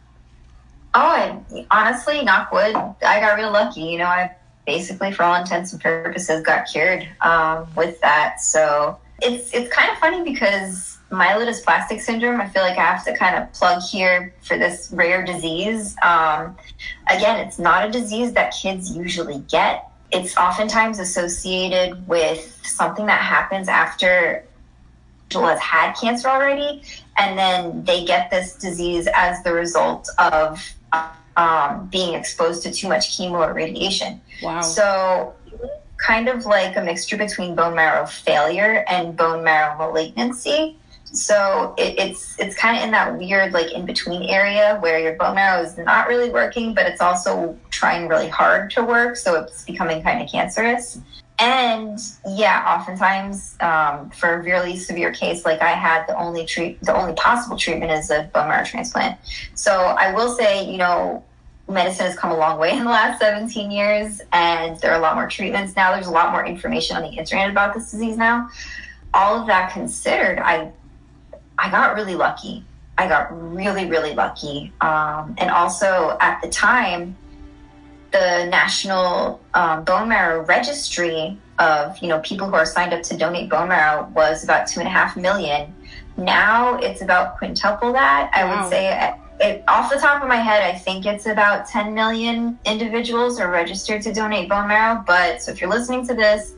Oh, 0.98 1.44
and 1.52 1.68
honestly, 1.72 2.24
knock 2.24 2.52
wood, 2.54 2.74
I 2.76 3.20
got 3.20 3.36
real 3.36 3.52
lucky. 3.52 3.82
You 3.82 3.98
know, 4.00 4.06
I 4.06 4.34
basically, 4.66 5.12
for 5.12 5.24
all 5.24 5.36
intents 5.36 5.74
and 5.74 5.82
purposes, 5.82 6.42
got 6.44 6.68
cured 6.68 7.08
um, 7.22 7.68
with 7.76 8.00
that. 8.02 8.42
So 8.42 9.00
it's 9.22 9.54
it's 9.54 9.74
kind 9.74 9.92
of 9.92 9.98
funny 9.98 10.24
because 10.24 10.98
myelodysplastic 11.12 12.02
syndrome. 12.02 12.42
I 12.42 12.50
feel 12.50 12.64
like 12.64 12.78
I 12.78 12.84
have 12.84 13.06
to 13.06 13.16
kind 13.16 13.36
of 13.36 13.52
plug 13.54 13.82
here 13.82 14.34
for 14.42 14.58
this 14.58 14.90
rare 14.92 15.24
disease. 15.24 15.96
Um, 16.02 16.58
again, 17.08 17.46
it's 17.46 17.60
not 17.60 17.88
a 17.88 17.92
disease 17.92 18.34
that 18.34 18.54
kids 18.54 18.96
usually 18.96 19.40
get. 19.50 19.90
It's 20.12 20.38
oftentimes 20.38 21.00
associated 21.00 22.08
with 22.08 22.60
something 22.64 23.06
that 23.06 23.22
happens 23.22 23.68
after 23.68 24.46
individual 25.36 25.48
has 25.48 25.60
had 25.60 25.94
cancer 25.94 26.28
already, 26.28 26.84
and 27.18 27.38
then 27.38 27.84
they 27.84 28.06
get 28.06 28.30
this 28.30 28.56
disease 28.56 29.08
as 29.14 29.42
the 29.44 29.54
result 29.54 30.10
of 30.18 30.62
um, 31.38 31.88
being 31.88 32.14
exposed 32.14 32.64
to 32.64 32.72
too 32.72 32.88
much 32.88 33.18
chemo 33.18 33.48
or 33.48 33.54
radiation. 33.54 34.22
Wow. 34.42 34.62
So, 34.62 35.34
kind 35.98 36.28
of 36.28 36.46
like 36.46 36.76
a 36.76 36.82
mixture 36.82 37.18
between 37.18 37.56
bone 37.56 37.76
marrow 37.76 38.06
failure 38.06 38.84
and 38.88 39.16
bone 39.16 39.44
marrow 39.44 39.78
malignancy. 39.78 40.78
So 41.06 41.74
it, 41.78 41.98
it's 41.98 42.38
it's 42.40 42.56
kind 42.58 42.78
of 42.78 42.84
in 42.84 42.92
that 42.92 43.18
weird 43.18 43.54
like 43.54 43.72
in 43.72 43.86
between 43.86 44.24
area 44.24 44.78
where 44.82 45.00
your 45.00 45.14
bone 45.14 45.36
marrow 45.36 45.62
is 45.62 45.78
not 45.78 46.08
really 46.08 46.30
working, 46.30 46.74
but 46.74 46.86
it's 46.86 47.00
also 47.00 47.58
trying 47.70 48.08
really 48.08 48.28
hard 48.28 48.72
to 48.72 48.84
work. 48.84 49.16
So 49.16 49.42
it's 49.42 49.64
becoming 49.64 50.04
kind 50.04 50.22
of 50.22 50.30
cancerous. 50.30 51.00
And 51.38 52.00
yeah, 52.28 52.64
oftentimes 52.66 53.58
um, 53.60 54.10
for 54.12 54.36
a 54.36 54.42
really 54.42 54.78
severe 54.78 55.12
case 55.12 55.44
like 55.44 55.62
I 55.62 55.72
had, 55.72 56.06
the 56.08 56.18
only 56.18 56.46
treat 56.46 56.82
the 56.82 56.96
only 56.96 57.14
possible 57.14 57.58
treatment 57.58 57.92
is 57.92 58.10
a 58.10 58.30
bone 58.34 58.48
marrow 58.48 58.64
transplant. 58.64 59.20
So 59.54 59.72
I 59.74 60.14
will 60.14 60.34
say, 60.34 60.70
you 60.70 60.78
know, 60.78 61.24
medicine 61.68 62.06
has 62.06 62.16
come 62.16 62.32
a 62.32 62.38
long 62.38 62.58
way 62.58 62.72
in 62.72 62.80
the 62.80 62.90
last 62.90 63.20
17 63.20 63.70
years, 63.70 64.22
and 64.32 64.80
there 64.80 64.92
are 64.92 64.98
a 64.98 65.02
lot 65.02 65.16
more 65.16 65.28
treatments 65.28 65.76
now. 65.76 65.94
There's 65.94 66.08
a 66.08 66.12
lot 66.12 66.32
more 66.32 66.46
information 66.46 66.96
on 66.96 67.04
the 67.04 67.10
internet 67.10 67.50
about 67.50 67.74
this 67.74 67.92
disease 67.92 68.18
now. 68.18 68.50
All 69.14 69.40
of 69.40 69.48
that 69.48 69.74
considered, 69.74 70.40
I 70.40 70.72
I 71.58 71.70
got 71.70 71.96
really 71.96 72.16
lucky. 72.16 72.64
I 72.98 73.10
got 73.10 73.28
really, 73.54 73.88
really 73.88 74.14
lucky. 74.14 74.72
Um, 74.80 75.36
and 75.38 75.50
also 75.50 76.18
at 76.22 76.42
the 76.42 76.50
time, 76.50 77.18
the 78.16 78.46
National 78.46 79.42
um, 79.54 79.84
Bone 79.84 80.08
Marrow 80.08 80.46
Registry 80.46 81.38
of 81.60 81.98
you 82.00 82.08
know 82.08 82.20
people 82.20 82.48
who 82.48 82.56
are 82.56 82.66
signed 82.66 82.94
up 82.94 83.02
to 83.04 83.18
donate 83.18 83.50
bone 83.50 83.70
marrow 83.70 84.10
was 84.14 84.44
about 84.44 84.68
two 84.68 84.80
and 84.80 84.88
a 84.88 84.92
half 84.92 85.18
million. 85.18 85.74
Now 86.18 86.78
it's 86.78 87.02
about 87.02 87.38
quintuple 87.38 87.92
that. 87.94 88.32
I 88.34 88.44
Wow. 88.46 88.62
would 88.62 88.70
say 88.70 89.14
it, 89.42 89.64
off 89.68 89.92
the 89.92 89.98
top 90.00 90.22
of 90.22 90.30
my 90.30 90.38
head, 90.38 90.64
I 90.64 90.78
think 90.78 91.06
it's 91.06 91.26
about 91.26 91.68
10 91.68 91.94
million 91.94 92.58
individuals 92.66 93.38
are 93.40 93.52
registered 93.52 94.02
to 94.04 94.14
donate 94.14 94.48
bone 94.48 94.70
marrow. 94.70 95.04
But 95.06 95.42
so 95.42 95.52
if 95.52 95.60
you're 95.60 95.70
listening 95.70 96.08
to 96.08 96.14
this, 96.14 96.54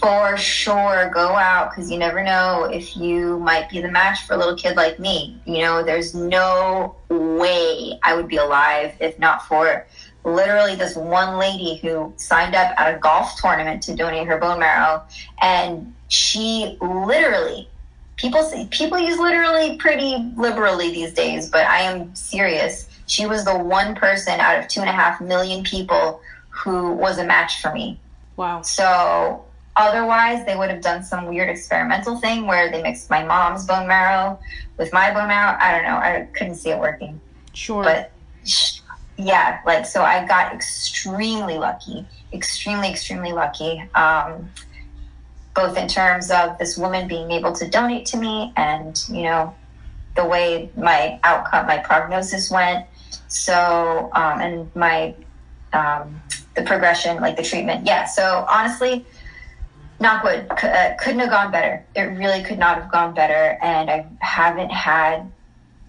for 0.00 0.36
sure 0.36 1.10
go 1.12 1.34
out 1.34 1.70
because 1.70 1.90
you 1.90 1.98
never 1.98 2.22
know 2.22 2.64
if 2.72 2.96
you 2.96 3.38
might 3.40 3.68
be 3.68 3.80
the 3.82 3.90
match 3.90 4.26
for 4.26 4.34
a 4.34 4.36
little 4.36 4.56
kid 4.56 4.76
like 4.76 4.98
me. 4.98 5.40
You 5.44 5.58
know, 5.58 5.82
there's 5.82 6.14
no 6.14 6.96
way 7.08 7.98
I 8.02 8.14
would 8.14 8.28
be 8.28 8.36
alive 8.36 8.94
if 9.00 9.18
not 9.18 9.46
for 9.46 9.86
literally 10.24 10.74
this 10.74 10.96
one 10.96 11.38
lady 11.38 11.76
who 11.76 12.12
signed 12.16 12.54
up 12.54 12.72
at 12.78 12.94
a 12.94 12.98
golf 12.98 13.38
tournament 13.40 13.82
to 13.82 13.94
donate 13.94 14.26
her 14.26 14.38
bone 14.38 14.58
marrow 14.58 15.02
and 15.42 15.94
she 16.08 16.76
literally 16.80 17.68
people 18.16 18.42
say 18.42 18.66
people 18.70 18.98
use 18.98 19.18
literally 19.18 19.76
pretty 19.76 20.16
liberally 20.36 20.90
these 20.92 21.12
days 21.12 21.50
but 21.50 21.66
i 21.66 21.80
am 21.80 22.14
serious 22.14 22.88
she 23.06 23.26
was 23.26 23.44
the 23.44 23.56
one 23.56 23.94
person 23.94 24.40
out 24.40 24.58
of 24.58 24.66
two 24.68 24.80
and 24.80 24.88
a 24.88 24.92
half 24.92 25.20
million 25.20 25.62
people 25.64 26.20
who 26.48 26.92
was 26.92 27.18
a 27.18 27.24
match 27.24 27.60
for 27.60 27.72
me 27.72 27.98
Wow. 28.36 28.62
so 28.62 29.44
otherwise, 29.76 30.44
they 30.46 30.56
would 30.56 30.70
have 30.70 30.80
done 30.82 31.02
some 31.02 31.26
weird 31.26 31.48
experimental 31.48 32.16
thing 32.18 32.46
where 32.46 32.70
they 32.70 32.80
mixed 32.82 33.10
my 33.10 33.24
mom's 33.24 33.66
bone 33.66 33.86
marrow 33.88 34.38
with 34.76 34.92
my 34.92 35.12
bone 35.12 35.28
marrow. 35.28 35.56
I 35.60 35.72
don't 35.72 35.82
know. 35.82 35.96
I 35.96 36.28
couldn't 36.32 36.54
see 36.56 36.70
it 36.70 36.78
working. 36.78 37.20
Sure. 37.52 37.82
But 37.82 38.12
yeah, 39.16 39.60
like 39.64 39.86
so, 39.86 40.02
I 40.02 40.26
got 40.26 40.52
extremely 40.52 41.58
lucky, 41.58 42.06
extremely, 42.32 42.90
extremely 42.90 43.32
lucky. 43.32 43.82
Um, 43.94 44.50
both 45.54 45.76
in 45.76 45.86
terms 45.86 46.32
of 46.32 46.58
this 46.58 46.76
woman 46.76 47.06
being 47.06 47.30
able 47.30 47.52
to 47.52 47.68
donate 47.68 48.06
to 48.06 48.16
me, 48.16 48.52
and 48.56 49.00
you 49.08 49.22
know, 49.22 49.54
the 50.16 50.24
way 50.24 50.70
my 50.76 51.20
outcome, 51.22 51.66
my 51.66 51.78
prognosis 51.78 52.50
went. 52.50 52.86
So, 53.28 54.10
um, 54.12 54.40
and 54.40 54.76
my 54.76 55.14
um, 55.72 56.20
the 56.56 56.62
progression, 56.62 57.20
like 57.20 57.36
the 57.36 57.42
treatment. 57.42 57.86
Yeah. 57.86 58.06
So 58.06 58.46
honestly, 58.48 59.04
knockwood 60.00 60.60
c- 60.60 60.68
uh, 60.68 60.94
couldn't 60.98 61.20
have 61.20 61.30
gone 61.30 61.52
better. 61.52 61.84
It 61.94 62.02
really 62.02 62.42
could 62.42 62.58
not 62.58 62.80
have 62.80 62.90
gone 62.90 63.14
better, 63.14 63.58
and 63.62 63.90
I 63.90 64.06
haven't 64.20 64.70
had 64.70 65.30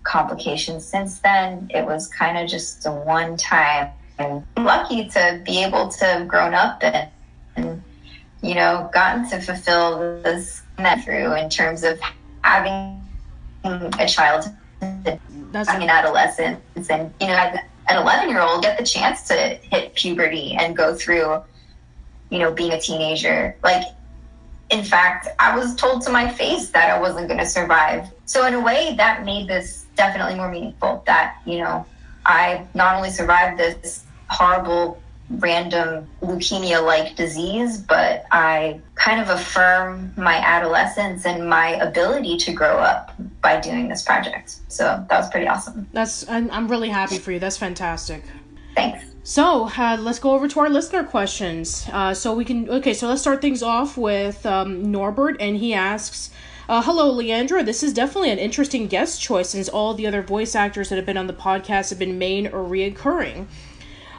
complications 0.05 0.85
since 0.85 1.19
then. 1.19 1.69
It 1.73 1.85
was 1.85 2.07
kind 2.07 2.37
of 2.37 2.47
just 2.49 2.85
a 2.85 2.91
one 2.91 3.35
time. 3.35 3.89
And 4.17 4.45
I'm 4.55 4.63
lucky 4.63 5.09
to 5.09 5.41
be 5.45 5.61
able 5.61 5.89
to 5.89 6.05
have 6.05 6.27
grown 6.27 6.53
up 6.53 6.81
and, 6.81 7.09
and 7.57 7.83
you 8.41 8.55
know, 8.55 8.89
gotten 8.93 9.29
to 9.29 9.41
fulfill 9.41 10.21
this 10.21 10.61
that 10.77 11.03
through 11.03 11.33
in 11.35 11.49
terms 11.49 11.83
of 11.83 11.99
having 12.43 13.01
a 13.63 14.07
child, 14.07 14.45
That's 14.79 15.69
having 15.69 15.83
an 15.83 15.89
adolescence, 15.89 16.89
and 16.89 17.13
you 17.19 17.27
know, 17.27 17.33
as 17.33 17.59
an 17.87 17.97
11 17.97 18.29
year 18.29 18.41
old, 18.41 18.61
get 18.61 18.77
the 18.77 18.85
chance 18.85 19.27
to 19.27 19.35
hit 19.35 19.95
puberty 19.95 20.55
and 20.59 20.75
go 20.75 20.95
through, 20.95 21.41
you 22.29 22.39
know, 22.39 22.51
being 22.51 22.71
a 22.71 22.79
teenager. 22.79 23.55
Like, 23.63 23.83
in 24.69 24.83
fact, 24.83 25.27
I 25.39 25.57
was 25.57 25.75
told 25.75 26.01
to 26.03 26.11
my 26.11 26.31
face 26.31 26.69
that 26.69 26.89
I 26.89 26.99
wasn't 26.99 27.27
going 27.27 27.39
to 27.39 27.45
survive. 27.45 28.07
So 28.25 28.45
in 28.45 28.53
a 28.53 28.59
way, 28.59 28.95
that 28.97 29.23
made 29.23 29.47
this 29.47 29.84
definitely 29.95 30.35
more 30.35 30.51
meaningful. 30.51 31.03
That 31.05 31.37
you 31.45 31.59
know, 31.59 31.85
I 32.25 32.65
not 32.73 32.95
only 32.95 33.09
survived 33.09 33.59
this 33.59 34.03
horrible 34.29 35.01
random 35.29 36.07
leukemia 36.21 36.83
like 36.83 37.15
disease, 37.15 37.77
but 37.79 38.25
I 38.31 38.79
kind 38.95 39.19
of 39.19 39.29
affirm 39.29 40.13
my 40.15 40.35
adolescence 40.35 41.25
and 41.25 41.49
my 41.49 41.69
ability 41.69 42.37
to 42.37 42.53
grow 42.53 42.77
up 42.77 43.11
by 43.41 43.59
doing 43.59 43.87
this 43.87 44.03
project. 44.03 44.57
So 44.67 45.03
that 45.09 45.17
was 45.17 45.29
pretty 45.29 45.47
awesome. 45.47 45.87
that's 45.93 46.29
I'm, 46.29 46.51
I'm 46.51 46.67
really 46.67 46.89
happy 46.89 47.17
for 47.17 47.31
you. 47.31 47.39
That's 47.39 47.57
fantastic. 47.57 48.23
Thanks. 48.75 49.05
So 49.23 49.69
uh, 49.69 49.97
let's 49.99 50.19
go 50.19 50.31
over 50.31 50.47
to 50.47 50.59
our 50.59 50.69
listener 50.69 51.03
questions. 51.03 51.87
Uh, 51.91 52.13
so 52.13 52.35
we 52.35 52.45
can 52.45 52.69
okay. 52.69 52.93
So 52.93 53.07
let's 53.07 53.21
start 53.21 53.41
things 53.41 53.63
off 53.63 53.97
with 53.97 54.45
um, 54.45 54.91
Norbert, 54.91 55.37
and 55.39 55.57
he 55.57 55.73
asks. 55.73 56.29
Uh, 56.67 56.81
hello, 56.81 57.13
Leandra. 57.13 57.63
This 57.63 57.83
is 57.83 57.93
definitely 57.93 58.31
an 58.31 58.39
interesting 58.39 58.87
guest 58.87 59.21
choice 59.21 59.49
since 59.49 59.69
all 59.69 59.93
the 59.93 60.07
other 60.07 60.23
voice 60.23 60.55
actors 60.55 60.89
that 60.89 60.95
have 60.95 61.05
been 61.05 61.17
on 61.17 61.27
the 61.27 61.33
podcast 61.33 61.91
have 61.91 61.99
been 61.99 62.17
main 62.17 62.47
or 62.47 62.63
reoccurring. 62.63 63.45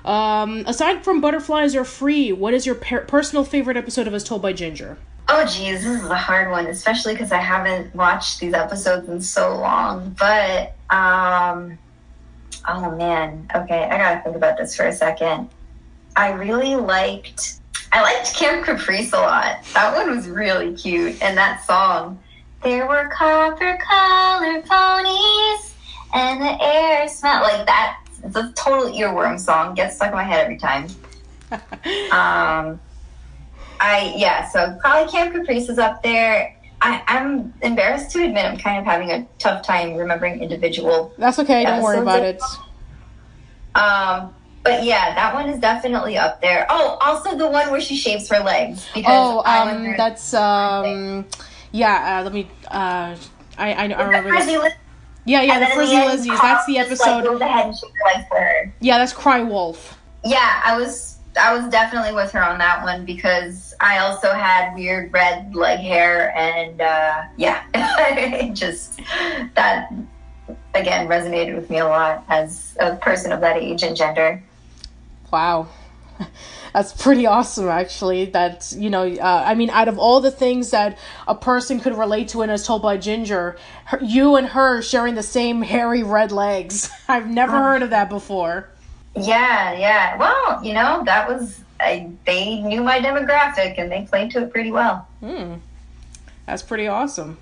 Um, 0.04 0.62
aside 0.64 1.02
from 1.02 1.20
Butterflies 1.20 1.74
Are 1.74 1.84
Free, 1.84 2.30
what 2.30 2.54
is 2.54 2.64
your 2.64 2.76
per- 2.76 3.04
personal 3.04 3.42
favorite 3.42 3.76
episode 3.76 4.06
of 4.06 4.14
As 4.14 4.22
Told 4.22 4.42
by 4.42 4.52
Ginger? 4.52 4.96
Oh, 5.28 5.44
geez, 5.44 5.82
this 5.82 6.04
is 6.04 6.08
a 6.08 6.14
hard 6.14 6.52
one, 6.52 6.66
especially 6.66 7.14
because 7.14 7.32
I 7.32 7.40
haven't 7.40 7.92
watched 7.96 8.38
these 8.38 8.54
episodes 8.54 9.08
in 9.08 9.20
so 9.20 9.56
long. 9.56 10.14
But, 10.16 10.76
um, 10.88 11.76
oh 12.68 12.92
man, 12.92 13.48
okay, 13.56 13.88
I 13.90 13.98
gotta 13.98 14.22
think 14.22 14.36
about 14.36 14.56
this 14.56 14.76
for 14.76 14.86
a 14.86 14.92
second. 14.92 15.50
I 16.14 16.30
really 16.30 16.76
liked, 16.76 17.58
I 17.90 18.02
liked 18.02 18.32
Camp 18.36 18.64
Caprice 18.64 19.12
a 19.12 19.18
lot. 19.18 19.64
That 19.74 19.96
one 19.96 20.14
was 20.14 20.28
really 20.28 20.76
cute, 20.76 21.20
and 21.20 21.36
that 21.36 21.64
song. 21.66 22.20
There 22.62 22.86
were 22.86 23.08
copper 23.08 23.78
colored 23.88 24.64
ponies, 24.64 25.74
and 26.14 26.40
the 26.40 26.62
air 26.62 27.08
smelled 27.08 27.42
like 27.42 27.66
that. 27.66 28.00
It's 28.24 28.36
a 28.36 28.52
total 28.56 28.90
earworm 28.92 29.38
song. 29.38 29.74
Gets 29.74 29.96
stuck 29.96 30.08
in 30.08 30.14
my 30.14 30.24
head 30.24 30.44
every 30.44 30.58
time. 30.58 30.88
Um, 32.10 32.80
I 33.78 34.12
yeah, 34.16 34.48
so 34.48 34.76
probably 34.80 35.12
Camp 35.12 35.32
Caprice 35.32 35.68
is 35.68 35.78
up 35.78 36.02
there. 36.02 36.56
I, 36.80 37.02
I'm 37.06 37.54
embarrassed 37.62 38.10
to 38.12 38.24
admit 38.24 38.44
I'm 38.44 38.58
kind 38.58 38.78
of 38.78 38.84
having 38.84 39.10
a 39.10 39.26
tough 39.38 39.64
time 39.64 39.94
remembering 39.94 40.42
individual. 40.42 41.12
That's 41.18 41.38
okay. 41.38 41.64
Don't 41.64 41.82
worry 41.82 41.98
about 42.00 42.22
it. 42.22 42.42
Um, 43.76 44.34
but 44.64 44.82
yeah, 44.82 45.14
that 45.14 45.34
one 45.34 45.48
is 45.48 45.60
definitely 45.60 46.16
up 46.18 46.40
there. 46.40 46.66
Oh, 46.68 46.98
also 47.00 47.36
the 47.36 47.48
one 47.48 47.70
where 47.70 47.80
she 47.80 47.96
shaves 47.96 48.28
her 48.28 48.40
legs 48.40 48.88
because 48.92 49.04
Oh, 49.08 49.42
um, 49.44 49.94
that's 49.96 50.34
um, 50.34 51.24
yeah. 51.76 52.18
Uh, 52.20 52.24
let 52.24 52.32
me. 52.32 52.48
Uh, 52.66 53.16
I 53.58 53.72
I, 53.72 53.88
I 53.88 54.04
remember 54.04 54.30
this. 54.30 54.74
Yeah, 55.24 55.42
yeah. 55.42 55.60
The 55.60 55.66
Frizzy 55.74 55.94
Lizzies. 55.94 56.40
That's 56.40 56.66
the 56.66 56.74
just, 56.74 56.90
like, 56.90 57.08
episode. 57.08 57.24
goes 57.24 57.40
and 57.40 57.74
shaves 57.74 57.82
her 57.82 58.14
legs 58.14 58.28
for 58.28 58.38
her. 58.38 58.74
Yeah, 58.80 58.98
that's 58.98 59.12
Cry 59.12 59.42
Wolf. 59.42 59.98
Yeah, 60.24 60.62
I 60.64 60.78
was 60.78 61.16
I 61.40 61.54
was 61.54 61.68
definitely 61.68 62.14
with 62.14 62.32
her 62.32 62.42
on 62.42 62.58
that 62.58 62.82
one 62.82 63.04
because 63.04 63.74
I 63.80 63.98
also 63.98 64.32
had 64.32 64.74
weird 64.74 65.12
red 65.12 65.54
leg 65.54 65.80
hair 65.80 66.36
and 66.36 66.80
uh, 66.80 67.24
yeah, 67.36 67.64
it 67.74 68.54
just 68.54 69.00
that 69.54 69.92
again 70.74 71.08
resonated 71.08 71.54
with 71.54 71.70
me 71.70 71.78
a 71.78 71.86
lot 71.86 72.24
as 72.28 72.76
a 72.80 72.96
person 72.96 73.32
of 73.32 73.40
that 73.40 73.56
age 73.56 73.82
and 73.82 73.96
gender. 73.96 74.42
Wow. 75.32 75.68
That's 76.76 76.92
pretty 76.92 77.24
awesome, 77.24 77.68
actually. 77.68 78.26
That, 78.26 78.70
you 78.76 78.90
know, 78.90 79.10
uh, 79.10 79.44
I 79.46 79.54
mean, 79.54 79.70
out 79.70 79.88
of 79.88 79.98
all 79.98 80.20
the 80.20 80.30
things 80.30 80.72
that 80.72 80.98
a 81.26 81.34
person 81.34 81.80
could 81.80 81.96
relate 81.96 82.28
to 82.28 82.42
and 82.42 82.52
as 82.52 82.66
told 82.66 82.82
by 82.82 82.98
Ginger, 82.98 83.56
her, 83.86 83.98
you 84.02 84.36
and 84.36 84.48
her 84.48 84.82
sharing 84.82 85.14
the 85.14 85.22
same 85.22 85.62
hairy 85.62 86.02
red 86.02 86.32
legs. 86.32 86.90
I've 87.08 87.30
never 87.30 87.52
heard 87.52 87.82
of 87.82 87.88
that 87.90 88.10
before. 88.10 88.68
Yeah, 89.14 89.72
yeah. 89.72 90.18
Well, 90.18 90.62
you 90.62 90.74
know 90.74 91.02
that 91.06 91.26
was 91.26 91.60
I, 91.80 92.10
they 92.26 92.60
knew 92.60 92.82
my 92.82 93.00
demographic 93.00 93.78
and 93.78 93.90
they 93.90 94.02
played 94.02 94.32
to 94.32 94.42
it 94.42 94.52
pretty 94.52 94.70
well. 94.70 95.08
That's 96.44 96.62
pretty 96.62 96.88
awesome. 96.88 97.38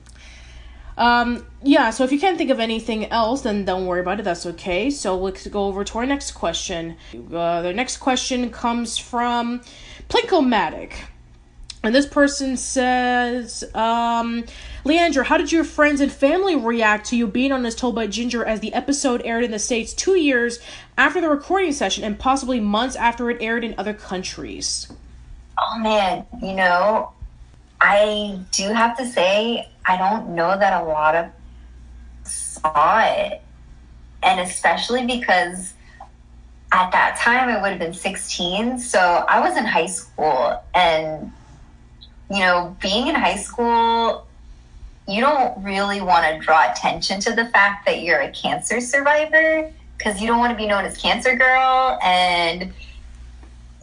Um, 0.96 1.46
yeah, 1.62 1.90
so 1.90 2.04
if 2.04 2.12
you 2.12 2.20
can't 2.20 2.38
think 2.38 2.50
of 2.50 2.60
anything 2.60 3.06
else, 3.06 3.42
then 3.42 3.64
don't 3.64 3.86
worry 3.86 4.00
about 4.00 4.20
it. 4.20 4.24
That's 4.24 4.46
okay. 4.46 4.90
So 4.90 5.16
let's 5.16 5.46
go 5.46 5.64
over 5.64 5.84
to 5.84 5.98
our 5.98 6.06
next 6.06 6.32
question. 6.32 6.96
Uh, 7.12 7.62
the 7.62 7.72
next 7.72 7.96
question 7.96 8.50
comes 8.50 8.96
from 8.96 9.60
Plinkomatic. 10.08 10.92
And 11.82 11.94
this 11.94 12.06
person 12.06 12.56
says, 12.56 13.62
um, 13.74 14.44
Leandra, 14.86 15.22
how 15.24 15.36
did 15.36 15.52
your 15.52 15.64
friends 15.64 16.00
and 16.00 16.10
family 16.10 16.56
react 16.56 17.06
to 17.08 17.16
you 17.16 17.26
being 17.26 17.52
on 17.52 17.66
As 17.66 17.74
Told 17.74 17.94
by 17.94 18.06
Ginger 18.06 18.42
as 18.42 18.60
the 18.60 18.72
episode 18.72 19.20
aired 19.22 19.44
in 19.44 19.50
the 19.50 19.58
States 19.58 19.92
two 19.92 20.16
years 20.16 20.60
after 20.96 21.20
the 21.20 21.28
recording 21.28 21.72
session 21.72 22.02
and 22.02 22.18
possibly 22.18 22.58
months 22.58 22.96
after 22.96 23.28
it 23.28 23.36
aired 23.42 23.64
in 23.64 23.74
other 23.76 23.92
countries? 23.92 24.90
Oh 25.58 25.78
man, 25.78 26.24
you 26.42 26.54
know, 26.54 27.12
I 27.82 28.40
do 28.50 28.68
have 28.68 28.96
to 28.96 29.06
say 29.06 29.68
I 29.86 29.96
don't 29.96 30.34
know 30.34 30.58
that 30.58 30.82
a 30.82 30.84
lot 30.84 31.14
of 31.14 31.26
saw 32.24 33.04
it, 33.04 33.42
and 34.22 34.40
especially 34.40 35.06
because 35.06 35.74
at 36.72 36.90
that 36.92 37.18
time 37.20 37.48
I 37.48 37.60
would 37.60 37.70
have 37.70 37.78
been 37.78 37.94
16, 37.94 38.78
so 38.78 38.98
I 38.98 39.40
was 39.40 39.56
in 39.56 39.64
high 39.64 39.86
school, 39.86 40.62
and 40.74 41.30
you 42.30 42.40
know, 42.40 42.76
being 42.80 43.08
in 43.08 43.14
high 43.14 43.36
school, 43.36 44.26
you 45.06 45.20
don't 45.20 45.62
really 45.62 46.00
want 46.00 46.24
to 46.26 46.44
draw 46.44 46.70
attention 46.70 47.20
to 47.20 47.32
the 47.32 47.46
fact 47.46 47.84
that 47.84 48.00
you're 48.00 48.20
a 48.20 48.30
cancer 48.30 48.80
survivor 48.80 49.70
because 49.98 50.20
you 50.20 50.26
don't 50.26 50.38
want 50.38 50.50
to 50.50 50.56
be 50.56 50.66
known 50.66 50.84
as 50.84 50.96
cancer 50.96 51.36
girl. 51.36 51.98
And 52.02 52.72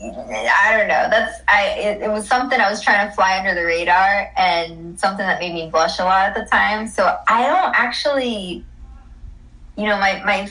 I 0.03 0.77
don't 0.77 0.87
know. 0.87 1.07
That's 1.09 1.41
I. 1.47 1.75
It, 1.77 2.01
it 2.01 2.09
was 2.09 2.27
something 2.27 2.59
I 2.59 2.69
was 2.69 2.81
trying 2.81 3.07
to 3.07 3.13
fly 3.13 3.37
under 3.37 3.53
the 3.53 3.65
radar, 3.65 4.31
and 4.35 4.99
something 4.99 5.25
that 5.25 5.39
made 5.39 5.53
me 5.53 5.69
blush 5.69 5.99
a 5.99 6.03
lot 6.03 6.29
at 6.29 6.35
the 6.35 6.45
time. 6.45 6.87
So 6.87 7.17
I 7.27 7.45
don't 7.45 7.75
actually, 7.75 8.65
you 9.77 9.85
know, 9.85 9.97
my 9.97 10.23
my 10.25 10.49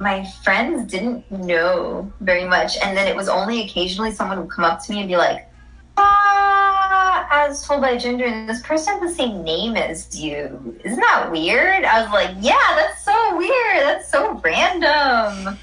my 0.00 0.24
friends 0.42 0.90
didn't 0.90 1.30
know 1.30 2.12
very 2.20 2.44
much, 2.44 2.76
and 2.78 2.96
then 2.96 3.06
it 3.06 3.14
was 3.14 3.28
only 3.28 3.62
occasionally 3.62 4.10
someone 4.10 4.40
would 4.40 4.50
come 4.50 4.64
up 4.64 4.84
to 4.86 4.92
me 4.92 5.00
and 5.00 5.08
be 5.08 5.16
like, 5.16 5.48
"Ah, 5.96 7.28
as 7.30 7.64
told 7.64 7.82
by 7.82 7.96
Ginger, 7.98 8.46
this 8.46 8.62
person 8.62 8.98
has 8.98 9.10
the 9.10 9.14
same 9.14 9.44
name 9.44 9.76
as 9.76 10.18
you. 10.20 10.76
Isn't 10.84 11.00
that 11.00 11.30
weird?" 11.30 11.84
I 11.84 12.02
was 12.02 12.10
like, 12.10 12.34
"Yeah, 12.40 12.74
that's 12.74 13.04
so 13.04 13.36
weird. 13.36 13.82
That's 13.82 14.10
so 14.10 14.34
random." 14.44 15.56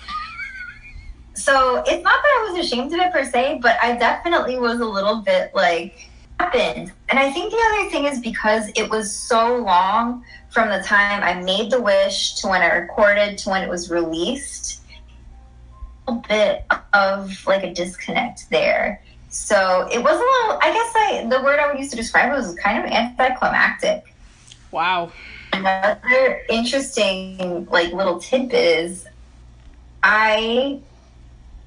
So 1.36 1.84
it's 1.86 2.04
not 2.04 2.24
that 2.24 2.48
I 2.48 2.52
was 2.52 2.66
ashamed 2.66 2.94
of 2.94 3.00
it 3.00 3.12
per 3.12 3.24
se, 3.24 3.60
but 3.62 3.78
I 3.82 3.96
definitely 3.98 4.58
was 4.58 4.80
a 4.80 4.86
little 4.86 5.22
bit 5.22 5.54
like 5.54 6.10
happened. 6.40 6.92
And 7.10 7.20
I 7.20 7.32
think 7.32 7.52
the 7.52 7.58
other 7.58 7.90
thing 7.90 8.06
is 8.06 8.20
because 8.20 8.70
it 8.76 8.90
was 8.90 9.12
so 9.12 9.58
long 9.58 10.24
from 10.50 10.70
the 10.70 10.82
time 10.84 11.24
I 11.24 11.42
made 11.42 11.72
the 11.72 11.82
wish 11.82 12.36
to 12.36 12.48
when 12.48 12.62
I 12.62 12.68
recorded 12.68 13.38
to 13.40 13.50
when 13.50 13.64
it 13.64 13.70
was 13.70 13.92
released, 13.92 14.82
a 16.08 16.14
bit 16.14 16.66
of 16.94 17.46
like 17.46 17.64
a 17.64 17.74
disconnect 17.74 18.50
there. 18.50 19.02
So 19.30 19.90
it 19.92 20.00
was 20.00 20.14
a 20.14 20.14
little 20.14 20.60
I 20.62 20.72
guess 20.72 20.94
I 20.96 21.28
the 21.30 21.44
word 21.44 21.60
I 21.60 21.68
would 21.68 21.78
use 21.78 21.90
to 21.90 21.98
describe 21.98 22.32
it 22.32 22.36
was 22.36 22.56
kind 22.56 22.84
of 22.84 22.90
anticlimactic. 22.90 24.16
Wow. 24.72 25.12
Another 25.52 26.42
interesting 26.50 27.68
like 27.70 27.92
little 27.92 28.20
tidbit 28.20 28.54
is 28.54 29.08
I 30.04 30.80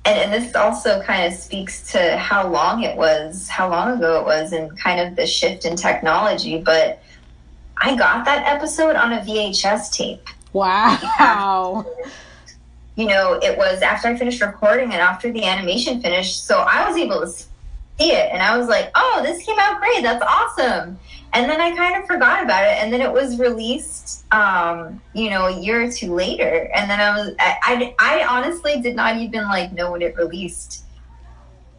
and, 0.09 0.33
and 0.33 0.33
this 0.33 0.55
also 0.55 1.03
kind 1.03 1.27
of 1.27 1.39
speaks 1.39 1.93
to 1.93 2.17
how 2.17 2.49
long 2.49 2.83
it 2.83 2.97
was, 2.97 3.49
how 3.49 3.69
long 3.69 3.97
ago 3.97 4.21
it 4.21 4.25
was, 4.25 4.53
and 4.53 4.77
kind 4.79 5.01
of 5.01 5.17
the 5.17 5.27
shift 5.27 5.65
in 5.65 5.77
technology. 5.77 6.59
But 6.61 7.03
I 7.77 7.95
got 7.95 8.25
that 8.25 8.47
episode 8.47 8.97
on 8.97 9.13
a 9.13 9.21
VHS 9.21 9.93
tape. 9.93 10.27
Wow. 10.53 11.87
You 12.97 13.07
know, 13.07 13.39
it 13.41 13.57
was 13.57 13.81
after 13.81 14.09
I 14.09 14.17
finished 14.17 14.41
recording 14.41 14.87
and 14.87 15.01
after 15.01 15.31
the 15.31 15.45
animation 15.45 16.03
finished, 16.03 16.45
so 16.45 16.59
I 16.59 16.89
was 16.89 16.97
able 16.97 17.21
to 17.21 17.29
see 17.29 17.47
it, 18.11 18.29
and 18.33 18.43
I 18.43 18.59
was 18.59 18.67
like, 18.67 18.91
"Oh, 18.97 19.21
this 19.23 19.41
came 19.45 19.57
out 19.57 19.79
great! 19.79 20.03
That's 20.03 20.21
awesome!" 20.21 20.99
And 21.33 21.49
then 21.51 21.61
I 21.61 21.75
kind 21.77 22.01
of 22.01 22.07
forgot 22.07 22.43
about 22.43 22.65
it, 22.65 22.83
and 22.83 22.93
then 22.93 23.01
it 23.01 23.13
was 23.13 23.39
released, 23.39 24.25
um, 24.33 25.01
you 25.15 25.31
know, 25.31 25.47
a 25.47 25.61
year 25.61 25.83
or 25.85 25.91
two 25.91 26.15
later, 26.15 26.71
and 26.75 26.91
then 26.91 27.01
I 27.01 27.17
was, 27.17 27.35
I, 27.39 27.57
I, 27.63 27.95
I 27.99 28.25
honestly 28.27 28.81
did 28.81 28.97
not 28.97 29.17
even 29.17 29.45
like 29.45 29.73
know 29.73 29.93
when 29.93 30.03
it 30.03 30.17
released. 30.17 30.85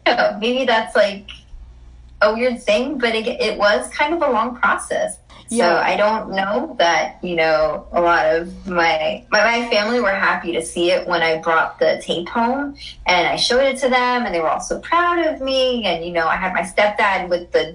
Know, 0.06 0.36
maybe 0.40 0.64
that's 0.64 0.96
like 0.96 1.30
a 2.22 2.32
weird 2.32 2.62
thing, 2.62 2.98
but 2.98 3.14
it, 3.14 3.26
it 3.26 3.58
was 3.58 3.88
kind 3.90 4.14
of 4.14 4.22
a 4.22 4.30
long 4.30 4.56
process. 4.56 5.18
Yeah. 5.50 5.68
So 5.68 5.76
I 5.78 5.96
don't 5.96 6.30
know 6.30 6.76
that 6.78 7.18
you 7.24 7.34
know 7.34 7.88
a 7.90 8.00
lot 8.00 8.24
of 8.26 8.68
my, 8.68 9.24
my 9.30 9.42
my 9.42 9.68
family 9.68 9.98
were 9.98 10.10
happy 10.10 10.52
to 10.52 10.62
see 10.62 10.92
it 10.92 11.08
when 11.08 11.22
I 11.22 11.38
brought 11.38 11.80
the 11.80 12.00
tape 12.04 12.28
home 12.28 12.76
and 13.06 13.26
I 13.26 13.34
showed 13.34 13.64
it 13.64 13.78
to 13.78 13.88
them 13.88 14.26
and 14.26 14.32
they 14.32 14.40
were 14.40 14.48
all 14.48 14.60
so 14.60 14.78
proud 14.78 15.18
of 15.26 15.40
me 15.40 15.84
and 15.86 16.04
you 16.04 16.12
know 16.12 16.28
I 16.28 16.36
had 16.36 16.54
my 16.54 16.62
stepdad 16.62 17.28
with 17.28 17.50
the 17.50 17.74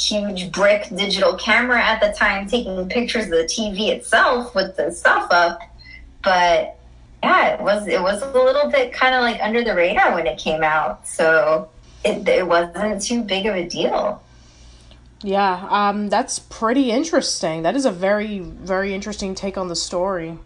huge 0.00 0.50
brick 0.52 0.88
digital 0.94 1.36
camera 1.36 1.82
at 1.82 2.00
the 2.00 2.12
time 2.16 2.46
taking 2.46 2.88
pictures 2.88 3.24
of 3.24 3.30
the 3.30 3.44
TV 3.44 3.88
itself 3.88 4.54
with 4.54 4.76
the 4.76 4.90
stuff 4.90 5.30
up 5.30 5.60
but 6.22 6.78
yeah 7.22 7.54
it 7.54 7.60
was 7.60 7.86
it 7.86 8.00
was 8.00 8.22
a 8.22 8.32
little 8.32 8.70
bit 8.70 8.92
kind 8.92 9.14
of 9.14 9.22
like 9.22 9.40
under 9.42 9.62
the 9.62 9.74
radar 9.74 10.14
when 10.14 10.26
it 10.26 10.38
came 10.38 10.62
out 10.62 11.06
so 11.06 11.68
it, 12.04 12.26
it 12.26 12.46
wasn't 12.46 13.02
too 13.02 13.22
big 13.22 13.46
of 13.46 13.54
a 13.54 13.68
deal 13.68 14.22
Yeah, 15.22 15.66
um, 15.68 16.08
that's 16.08 16.38
pretty 16.38 16.90
interesting. 16.90 17.62
That 17.62 17.76
is 17.76 17.84
a 17.84 17.90
very, 17.90 18.38
very 18.38 18.94
interesting 18.94 19.34
take 19.34 19.58
on 19.58 19.68
the 19.68 19.76
story. 19.76 20.38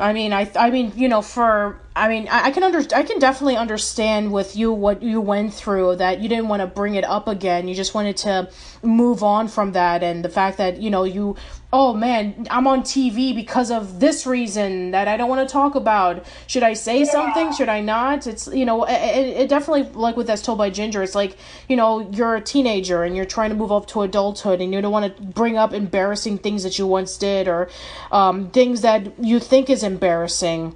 I 0.00 0.12
mean, 0.12 0.32
I, 0.32 0.50
I 0.56 0.70
mean, 0.70 0.92
you 0.96 1.08
know, 1.08 1.20
for, 1.20 1.78
I 1.94 2.08
mean, 2.08 2.26
I, 2.28 2.46
I 2.46 2.50
can 2.50 2.62
under, 2.62 2.82
I 2.94 3.02
can 3.02 3.18
definitely 3.18 3.56
understand 3.56 4.32
with 4.32 4.56
you 4.56 4.72
what 4.72 5.02
you 5.02 5.20
went 5.20 5.52
through 5.52 5.96
that 5.96 6.20
you 6.20 6.28
didn't 6.28 6.48
want 6.48 6.60
to 6.60 6.66
bring 6.66 6.94
it 6.94 7.04
up 7.04 7.28
again. 7.28 7.68
You 7.68 7.74
just 7.74 7.94
wanted 7.94 8.16
to 8.18 8.50
move 8.82 9.22
on 9.22 9.48
from 9.48 9.72
that, 9.72 10.02
and 10.02 10.24
the 10.24 10.30
fact 10.30 10.56
that 10.58 10.80
you 10.80 10.90
know 10.90 11.04
you, 11.04 11.36
oh 11.72 11.94
man, 11.94 12.46
I'm 12.50 12.66
on 12.66 12.82
TV 12.82 13.34
because 13.34 13.70
of 13.70 14.00
this 14.00 14.26
reason 14.26 14.90
that 14.90 15.06
I 15.06 15.16
don't 15.16 15.28
want 15.28 15.46
to 15.48 15.52
talk 15.52 15.74
about. 15.74 16.24
Should 16.46 16.62
I 16.62 16.72
say 16.72 17.04
something? 17.04 17.52
Should 17.52 17.68
I 17.68 17.80
not? 17.80 18.26
It's 18.26 18.48
you 18.48 18.64
know, 18.64 18.84
it, 18.84 18.92
it, 18.92 19.36
it 19.42 19.48
definitely 19.48 19.84
like 19.92 20.16
with 20.16 20.26
that's 20.26 20.42
told 20.42 20.58
by 20.58 20.70
Ginger. 20.70 21.02
It's 21.02 21.14
like 21.14 21.36
you 21.68 21.76
know, 21.76 22.00
you're 22.10 22.36
a 22.36 22.40
teenager 22.40 23.04
and 23.04 23.16
you're 23.16 23.24
trying 23.24 23.50
to 23.50 23.56
move 23.56 23.72
up 23.72 23.86
to 23.88 24.02
adulthood, 24.02 24.60
and 24.60 24.72
you 24.74 24.80
don't 24.80 24.92
want 24.92 25.16
to 25.16 25.22
bring 25.22 25.56
up 25.56 25.72
embarrassing 25.72 26.38
things 26.38 26.62
that 26.64 26.78
you 26.78 26.86
once 26.86 27.16
did 27.16 27.46
or 27.46 27.70
um, 28.10 28.50
things 28.50 28.80
that 28.80 29.22
you 29.22 29.38
think 29.38 29.70
is 29.70 29.82
embarrassing 29.82 30.74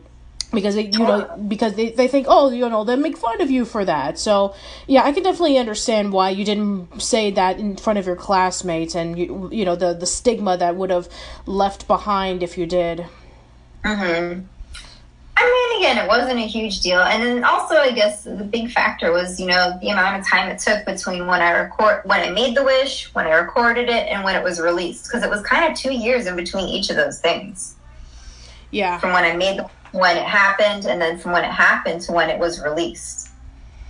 because 0.55 0.75
they, 0.75 0.87
you 0.87 0.99
know 0.99 1.45
because 1.49 1.75
they, 1.75 1.91
they 1.91 2.09
think 2.09 2.27
oh 2.29 2.51
you 2.51 2.69
know 2.69 2.85
they 2.85 2.97
make 2.97 3.17
fun 3.17 3.41
of 3.41 3.51
you 3.51 3.65
for 3.65 3.85
that. 3.85 4.19
So 4.19 4.55
yeah 4.87 5.05
i 5.05 5.13
can 5.13 5.23
definitely 5.23 5.59
understand 5.59 6.13
why 6.13 6.31
you 6.31 6.45
didn't 6.45 7.01
say 7.01 7.31
that 7.33 7.59
in 7.59 7.77
front 7.77 7.99
of 7.99 8.07
your 8.07 8.17
classmates 8.17 8.95
and 8.95 9.19
you 9.19 9.49
you 9.53 9.65
know 9.65 9.77
the 9.77 9.95
the 9.95 10.07
stigma 10.07 10.57
that 10.57 10.77
would 10.77 10.91
have 10.91 11.09
left 11.47 11.87
behind 11.87 12.43
if 12.43 12.57
you 12.59 12.67
did. 12.67 13.07
Mm-hmm. 13.85 14.41
I 15.37 15.43
mean, 15.43 15.83
again, 15.83 16.03
it 16.03 16.09
wasn't 16.09 16.39
a 16.39 16.47
huge 16.47 16.81
deal, 16.81 17.01
and 17.01 17.23
then 17.23 17.45
also, 17.45 17.75
I 17.75 17.91
guess 17.91 18.23
the 18.23 18.45
big 18.45 18.71
factor 18.71 19.11
was, 19.11 19.41
you 19.41 19.47
know, 19.47 19.77
the 19.83 19.91
amount 19.91 20.21
of 20.21 20.27
time 20.27 20.49
it 20.49 20.61
took 20.61 20.87
between 20.87 21.27
when 21.27 21.43
I 21.43 21.51
record, 21.51 22.03
when 22.05 22.21
I 22.21 22.31
made 22.31 22.57
the 22.57 22.63
wish, 22.63 23.13
when 23.15 23.27
I 23.27 23.33
recorded 23.33 23.89
it, 23.89 24.09
and 24.09 24.23
when 24.23 24.37
it 24.37 24.45
was 24.45 24.61
released, 24.61 25.07
because 25.07 25.25
it 25.25 25.29
was 25.29 25.43
kind 25.43 25.71
of 25.71 25.77
two 25.77 25.93
years 25.93 26.27
in 26.27 26.37
between 26.37 26.69
each 26.69 26.89
of 26.89 26.95
those 26.95 27.21
things, 27.21 27.75
yeah. 28.75 28.99
From 28.99 29.13
when 29.13 29.25
I 29.25 29.37
made 29.37 29.59
the, 29.59 29.71
when 29.95 30.17
it 30.17 30.25
happened, 30.25 30.87
and 30.87 31.01
then 31.01 31.19
from 31.19 31.33
when 31.33 31.45
it 31.45 31.53
happened 31.53 32.01
to 32.03 32.13
when 32.13 32.29
it 32.29 32.39
was 32.39 32.61
released. 32.61 33.31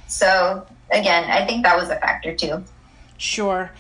So 0.07 0.67
again, 0.93 1.25
I 1.31 1.47
think 1.47 1.65
that 1.65 1.77
was 1.77 1.89
a 1.89 1.97
factor 1.97 2.35
too. 2.35 2.63
Sure. 3.17 3.71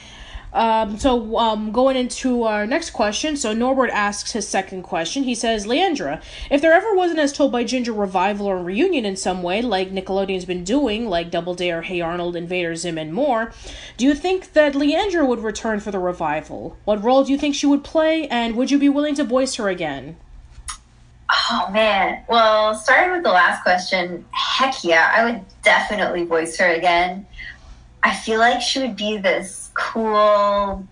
Um, 0.55 0.99
so 0.99 1.37
um, 1.37 1.73
going 1.73 1.97
into 1.97 2.45
our 2.45 2.65
next 2.65 2.91
question, 2.91 3.37
so 3.37 3.53
Norbert 3.53 3.91
asks 3.91 4.33
his 4.33 4.47
second 4.47 4.85
question. 4.85 5.25
He 5.25 5.35
says, 5.35 5.67
Leandra, 5.67 6.23
if 6.49 6.63
there 6.63 6.73
ever 6.73 6.95
wasn't 6.95 7.19
as 7.19 7.33
told 7.33 7.51
by 7.51 7.65
Ginger 7.65 7.93
revival 7.93 8.47
or 8.47 8.63
reunion 8.63 9.05
in 9.05 9.17
some 9.17 9.43
way, 9.43 9.63
like 9.63 9.91
Nickelodeon's 9.91 10.45
been 10.45 10.63
doing, 10.63 11.09
like 11.09 11.33
Double 11.33 11.55
Dare, 11.55 11.83
Hey 11.83 12.01
Arnold, 12.01 12.37
Invader 12.37 12.77
Zim, 12.77 12.97
and 12.97 13.13
more, 13.13 13.53
do 13.97 14.05
you 14.05 14.15
think 14.15 14.53
that 14.53 14.75
Leandra 14.75 15.27
would 15.27 15.41
return 15.41 15.81
for 15.81 15.91
the 15.91 15.99
revival? 15.99 16.77
What 16.85 17.03
role 17.03 17.25
do 17.25 17.33
you 17.33 17.39
think 17.39 17.57
she 17.57 17.67
would 17.67 17.83
play, 17.83 18.29
and 18.29 18.55
would 18.55 18.71
you 18.71 18.79
be 18.79 18.89
willing 18.89 19.17
to 19.17 19.25
voice 19.25 19.57
her 19.57 19.69
again? 19.69 20.17
Oh 21.51 21.69
man. 21.71 22.25
Well, 22.29 22.75
starting 22.75 23.13
with 23.13 23.23
the 23.23 23.31
last 23.31 23.63
question, 23.63 24.25
heck 24.31 24.83
yeah, 24.83 25.13
I 25.15 25.25
would 25.25 25.45
definitely 25.63 26.25
voice 26.25 26.57
her 26.57 26.69
again. 26.69 27.27
I 28.03 28.15
feel 28.15 28.39
like 28.39 28.63
she 28.63 28.81
would 28.81 28.97
be 28.97 29.19
this 29.19 29.71
cool, 29.75 30.87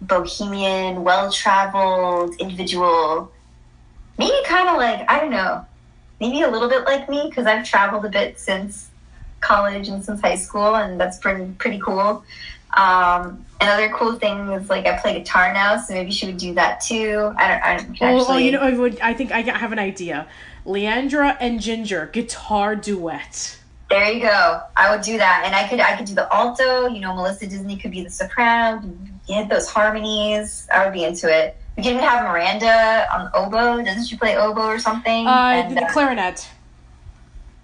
bohemian, 0.00 1.04
well 1.04 1.30
traveled 1.30 2.34
individual. 2.40 3.30
Maybe 4.18 4.34
kind 4.44 4.68
of 4.68 4.76
like, 4.76 5.08
I 5.10 5.20
don't 5.20 5.30
know, 5.30 5.64
maybe 6.20 6.42
a 6.42 6.50
little 6.50 6.68
bit 6.68 6.84
like 6.84 7.08
me 7.08 7.26
because 7.28 7.46
I've 7.46 7.64
traveled 7.64 8.04
a 8.04 8.08
bit 8.08 8.40
since 8.40 8.90
college 9.40 9.88
and 9.88 10.04
since 10.04 10.20
high 10.20 10.36
school, 10.36 10.74
and 10.74 11.00
that's 11.00 11.18
been 11.18 11.54
pretty 11.56 11.78
cool. 11.78 12.24
Um, 12.74 13.44
another 13.60 13.90
cool 13.90 14.18
thing 14.18 14.48
is 14.52 14.70
like 14.70 14.86
I 14.86 14.98
play 14.98 15.18
guitar 15.18 15.52
now, 15.52 15.76
so 15.76 15.94
maybe 15.94 16.10
she 16.10 16.26
would 16.26 16.38
do 16.38 16.54
that 16.54 16.80
too. 16.80 17.32
I 17.36 17.48
don't, 17.48 17.62
I 17.62 17.76
don't 17.76 18.02
actually. 18.02 18.26
oh, 18.28 18.36
you 18.38 18.52
know, 18.52 18.60
I 18.60 18.72
would. 18.72 19.00
I 19.00 19.12
think 19.14 19.32
I 19.32 19.40
have 19.40 19.72
an 19.72 19.78
idea. 19.78 20.26
Leandra 20.66 21.36
and 21.40 21.60
Ginger 21.60 22.06
guitar 22.12 22.76
duet. 22.76 23.58
There 23.90 24.10
you 24.10 24.22
go. 24.22 24.62
I 24.74 24.90
would 24.90 25.02
do 25.02 25.18
that, 25.18 25.42
and 25.44 25.54
I 25.54 25.68
could 25.68 25.80
I 25.80 25.96
could 25.96 26.06
do 26.06 26.14
the 26.14 26.32
alto. 26.34 26.86
You 26.86 27.00
know, 27.00 27.14
Melissa 27.14 27.46
Disney 27.46 27.76
could 27.76 27.90
be 27.90 28.02
the 28.02 28.10
soprano. 28.10 28.82
Hit 29.28 29.48
those 29.48 29.68
harmonies. 29.68 30.66
I 30.72 30.84
would 30.84 30.94
be 30.94 31.04
into 31.04 31.28
it. 31.28 31.56
We 31.76 31.82
could 31.82 31.92
even 31.92 32.04
have 32.04 32.24
Miranda 32.24 33.06
on 33.12 33.30
oboe. 33.34 33.82
Doesn't 33.84 34.06
she 34.06 34.16
play 34.16 34.36
oboe 34.36 34.62
or 34.62 34.78
something? 34.78 35.26
Uh, 35.26 35.64
and, 35.66 35.76
the 35.76 35.84
uh, 35.84 35.92
clarinet. 35.92 36.48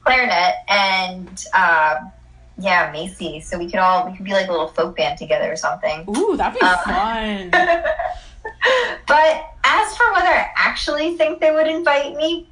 clarinet 0.04 0.54
and 0.68 1.46
uh, 1.54 1.96
yeah, 2.58 2.90
Macy. 2.92 3.40
So 3.40 3.56
we 3.58 3.66
could 3.70 3.80
all 3.80 4.10
we 4.10 4.16
could 4.16 4.24
be 4.24 4.32
like 4.32 4.48
a 4.48 4.50
little 4.50 4.68
folk 4.68 4.96
band 4.96 5.18
together 5.18 5.50
or 5.52 5.56
something. 5.56 6.04
Ooh, 6.16 6.36
that'd 6.36 6.58
be 6.58 6.64
Uh, 6.66 6.76
fun. 6.84 7.50
But 9.06 9.50
as 9.64 9.96
for 9.96 10.10
whether 10.12 10.26
I 10.28 10.48
actually 10.56 11.16
think 11.16 11.40
they 11.40 11.50
would 11.50 11.66
invite 11.66 12.16
me, 12.16 12.48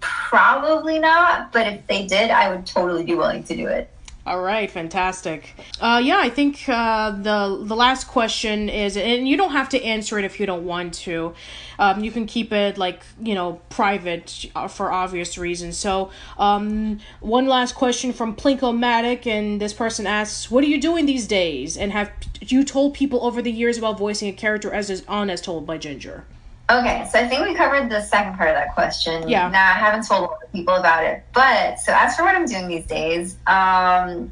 probably 0.00 0.98
not. 0.98 1.52
But 1.52 1.66
if 1.66 1.86
they 1.86 2.06
did, 2.06 2.30
I 2.30 2.50
would 2.54 2.66
totally 2.66 3.04
be 3.04 3.14
willing 3.14 3.42
to 3.44 3.56
do 3.56 3.66
it. 3.66 3.90
All 4.24 4.40
right, 4.40 4.70
fantastic. 4.70 5.52
Uh, 5.80 6.00
yeah, 6.02 6.18
I 6.18 6.30
think 6.30 6.68
uh, 6.68 7.10
the 7.10 7.60
the 7.64 7.74
last 7.74 8.06
question 8.06 8.68
is, 8.68 8.96
and 8.96 9.26
you 9.26 9.36
don't 9.36 9.50
have 9.50 9.68
to 9.70 9.82
answer 9.82 10.16
it 10.16 10.24
if 10.24 10.38
you 10.38 10.46
don't 10.46 10.64
want 10.64 10.94
to. 11.06 11.34
Um, 11.80 12.04
you 12.04 12.12
can 12.12 12.26
keep 12.26 12.52
it 12.52 12.78
like 12.78 13.02
you 13.20 13.34
know 13.34 13.60
private 13.68 14.46
uh, 14.54 14.68
for 14.68 14.92
obvious 14.92 15.36
reasons. 15.36 15.76
So, 15.76 16.12
um, 16.38 17.00
one 17.18 17.48
last 17.48 17.74
question 17.74 18.12
from 18.12 18.36
Plinko-Matic, 18.36 19.26
and 19.26 19.60
this 19.60 19.72
person 19.72 20.06
asks, 20.06 20.48
"What 20.52 20.62
are 20.62 20.68
you 20.68 20.80
doing 20.80 21.06
these 21.06 21.26
days?" 21.26 21.76
And 21.76 21.90
have 21.90 22.12
you 22.40 22.62
told 22.62 22.94
people 22.94 23.26
over 23.26 23.42
the 23.42 23.50
years 23.50 23.76
about 23.76 23.98
voicing 23.98 24.28
a 24.28 24.32
character 24.32 24.72
as 24.72 24.88
is 24.88 25.02
on 25.08 25.30
as 25.30 25.40
told 25.40 25.66
by 25.66 25.78
Ginger? 25.78 26.24
Okay, 26.70 27.06
so 27.10 27.18
I 27.18 27.28
think 27.28 27.46
we 27.46 27.54
covered 27.54 27.90
the 27.90 28.00
second 28.02 28.36
part 28.36 28.48
of 28.48 28.54
that 28.54 28.74
question. 28.74 29.28
Yeah. 29.28 29.48
Now 29.50 29.70
I 29.70 29.74
haven't 29.74 30.06
told 30.06 30.20
a 30.20 30.24
lot 30.24 30.42
of 30.42 30.52
people 30.52 30.74
about 30.74 31.04
it. 31.04 31.22
But 31.34 31.78
so 31.80 31.92
as 31.94 32.16
for 32.16 32.22
what 32.22 32.34
I'm 32.34 32.46
doing 32.46 32.68
these 32.68 32.86
days, 32.86 33.36
um, 33.46 34.30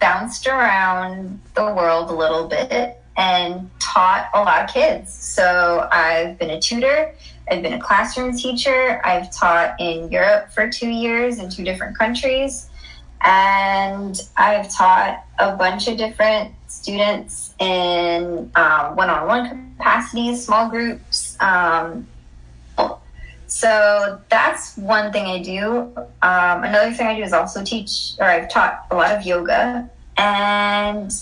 bounced 0.00 0.46
around 0.46 1.40
the 1.54 1.64
world 1.74 2.10
a 2.10 2.14
little 2.14 2.48
bit 2.48 3.00
and 3.16 3.70
taught 3.78 4.28
a 4.34 4.40
lot 4.40 4.64
of 4.64 4.74
kids. 4.74 5.12
So 5.12 5.88
I've 5.92 6.38
been 6.38 6.50
a 6.50 6.60
tutor, 6.60 7.14
I've 7.50 7.62
been 7.62 7.74
a 7.74 7.80
classroom 7.80 8.36
teacher, 8.36 9.00
I've 9.04 9.34
taught 9.34 9.76
in 9.78 10.10
Europe 10.10 10.50
for 10.50 10.68
two 10.68 10.88
years 10.88 11.38
in 11.38 11.48
two 11.48 11.62
different 11.62 11.96
countries, 11.96 12.68
and 13.24 14.20
I've 14.36 14.70
taught 14.70 15.24
a 15.38 15.56
bunch 15.56 15.88
of 15.88 15.96
different 15.96 16.52
students 16.66 17.54
in 17.58 18.50
um, 18.54 18.96
one-on-one 18.96 19.76
capacities, 19.76 20.44
small 20.44 20.68
groups. 20.68 21.36
Um, 21.40 22.06
so 23.46 24.20
that's 24.30 24.76
one 24.76 25.12
thing 25.12 25.26
I 25.26 25.42
do. 25.42 25.92
Um, 26.22 26.64
another 26.64 26.92
thing 26.92 27.06
I 27.06 27.16
do 27.16 27.22
is 27.22 27.32
also 27.32 27.64
teach, 27.64 28.12
or 28.18 28.26
I've 28.26 28.50
taught 28.50 28.86
a 28.90 28.96
lot 28.96 29.12
of 29.12 29.24
yoga, 29.24 29.88
and 30.16 31.14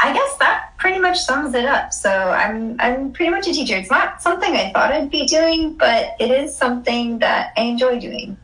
I 0.00 0.12
guess 0.12 0.36
that 0.38 0.72
pretty 0.76 0.98
much 0.98 1.20
sums 1.20 1.54
it 1.54 1.64
up. 1.64 1.92
So 1.92 2.10
I'm 2.10 2.76
I'm 2.80 3.12
pretty 3.12 3.30
much 3.30 3.46
a 3.48 3.52
teacher. 3.52 3.76
It's 3.76 3.90
not 3.90 4.20
something 4.22 4.54
I 4.54 4.72
thought 4.72 4.92
I'd 4.92 5.10
be 5.10 5.26
doing, 5.26 5.74
but 5.74 6.16
it 6.18 6.30
is 6.30 6.54
something 6.54 7.20
that 7.20 7.52
I 7.56 7.62
enjoy 7.62 8.00
doing. 8.00 8.36